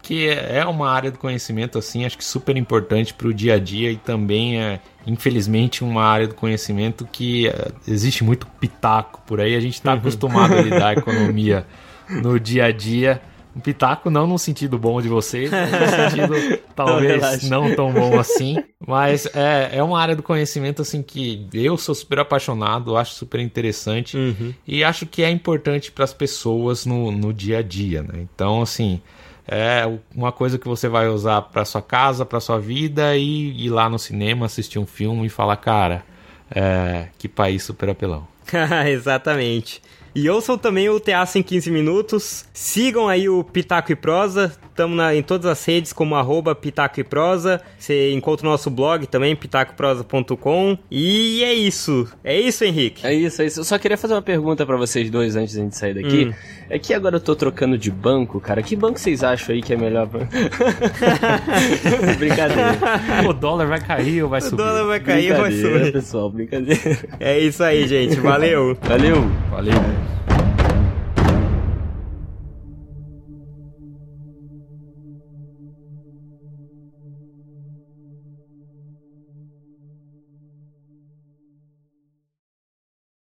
que 0.00 0.26
é 0.28 0.64
uma 0.64 0.90
área 0.90 1.10
do 1.10 1.18
conhecimento, 1.18 1.78
assim, 1.78 2.06
acho 2.06 2.16
que 2.16 2.24
super 2.24 2.56
importante 2.56 3.12
pro 3.12 3.34
dia 3.34 3.54
a 3.54 3.58
dia 3.58 3.92
e 3.92 3.96
também 3.96 4.58
é, 4.58 4.80
infelizmente, 5.06 5.84
uma 5.84 6.02
área 6.02 6.26
do 6.26 6.34
conhecimento 6.34 7.06
que 7.12 7.46
é, 7.46 7.72
existe 7.86 8.24
muito 8.24 8.46
pitaco 8.58 9.20
por 9.26 9.38
aí. 9.38 9.54
A 9.54 9.60
gente 9.60 9.80
tá 9.82 9.92
acostumado 9.92 10.54
a 10.54 10.62
lidar 10.62 10.88
a 10.88 10.92
economia 10.94 11.66
no 12.08 12.40
dia 12.40 12.64
a 12.64 12.72
dia. 12.72 13.20
Pitaco 13.60 14.10
não 14.10 14.26
no 14.26 14.38
sentido 14.38 14.78
bom 14.78 15.00
de 15.00 15.08
vocês, 15.08 15.50
mas 15.50 15.70
no 15.70 15.88
sentido 16.10 16.58
talvez 16.74 17.22
relaxa. 17.22 17.48
não 17.48 17.74
tão 17.74 17.92
bom 17.92 18.18
assim. 18.18 18.62
Mas 18.86 19.26
é, 19.34 19.70
é 19.74 19.82
uma 19.82 20.00
área 20.00 20.16
do 20.16 20.22
conhecimento 20.22 20.82
assim 20.82 21.02
que 21.02 21.46
eu 21.52 21.76
sou 21.76 21.94
super 21.94 22.20
apaixonado, 22.20 22.96
acho 22.96 23.14
super 23.14 23.40
interessante 23.40 24.16
e 24.66 24.82
acho 24.82 25.06
que 25.06 25.22
é 25.22 25.30
importante 25.30 25.92
para 25.92 26.04
as 26.04 26.12
pessoas 26.12 26.86
no, 26.86 27.12
no 27.12 27.32
dia 27.32 27.58
a 27.58 27.62
dia, 27.62 28.02
né? 28.02 28.26
Então, 28.34 28.62
assim, 28.62 29.00
é 29.46 29.82
uma 30.14 30.30
coisa 30.30 30.58
que 30.58 30.68
você 30.68 30.88
vai 30.88 31.08
usar 31.08 31.42
para 31.42 31.64
sua 31.64 31.82
casa, 31.82 32.24
para 32.24 32.38
sua 32.40 32.58
vida 32.58 33.16
e 33.16 33.64
ir 33.64 33.70
lá 33.70 33.88
no 33.88 33.98
cinema, 33.98 34.46
assistir 34.46 34.78
um 34.78 34.86
filme 34.86 35.26
e 35.26 35.28
falar, 35.28 35.56
cara, 35.56 36.04
é, 36.50 37.08
que 37.18 37.28
país 37.28 37.62
super 37.62 37.90
apelão. 37.90 38.26
Exatamente. 38.86 39.82
E 40.14 40.28
ouçam 40.28 40.58
também 40.58 40.88
o 40.88 40.98
Teatro 40.98 41.38
em 41.38 41.42
15 41.42 41.70
Minutos. 41.70 42.44
Sigam 42.52 43.08
aí 43.08 43.28
o 43.28 43.44
Pitaco 43.44 43.92
e 43.92 43.96
Prosa. 43.96 44.52
Estamos 44.70 44.98
em 45.12 45.22
todas 45.22 45.46
as 45.46 45.64
redes 45.64 45.92
como 45.92 46.14
arroba 46.14 46.54
Pitaco 46.54 46.98
e 47.00 47.04
Prosa. 47.04 47.60
Você 47.78 48.12
encontra 48.12 48.46
o 48.46 48.50
nosso 48.50 48.70
blog 48.70 49.06
também, 49.06 49.36
pitacoprosa.com. 49.36 50.78
E 50.90 51.42
é 51.44 51.52
isso. 51.54 52.08
É 52.24 52.38
isso, 52.40 52.64
Henrique. 52.64 53.06
É 53.06 53.12
isso, 53.14 53.42
é 53.42 53.46
isso. 53.46 53.60
Eu 53.60 53.64
só 53.64 53.78
queria 53.78 53.98
fazer 53.98 54.14
uma 54.14 54.22
pergunta 54.22 54.64
pra 54.64 54.76
vocês 54.76 55.10
dois 55.10 55.36
antes 55.36 55.54
da 55.54 55.62
gente 55.62 55.76
sair 55.76 55.94
daqui. 55.94 56.26
Hum. 56.26 56.32
É 56.70 56.78
que 56.78 56.94
agora 56.94 57.16
eu 57.16 57.20
tô 57.20 57.34
trocando 57.36 57.76
de 57.76 57.90
banco, 57.90 58.40
cara. 58.40 58.62
Que 58.62 58.74
banco 58.76 58.98
vocês 58.98 59.22
acham 59.22 59.54
aí 59.54 59.60
que 59.62 59.72
é 59.72 59.76
melhor? 59.76 60.08
brincadeira. 62.18 62.78
o 63.28 63.32
dólar 63.32 63.66
vai 63.66 63.80
cair 63.80 64.22
ou 64.22 64.28
vai 64.28 64.40
O 64.40 64.42
subir? 64.42 64.56
dólar 64.62 64.84
vai 64.84 65.00
cair, 65.00 65.32
vai 65.32 65.50
brincadeira, 65.50 65.78
subir. 65.78 65.92
pessoal, 65.92 66.30
brincadeira. 66.30 66.98
É 67.18 67.38
isso 67.38 67.62
aí, 67.62 67.86
gente. 67.86 68.16
Valeu. 68.20 68.76
Valeu. 68.82 69.28
Valeu. 69.50 69.99
Cheers. 70.00 70.39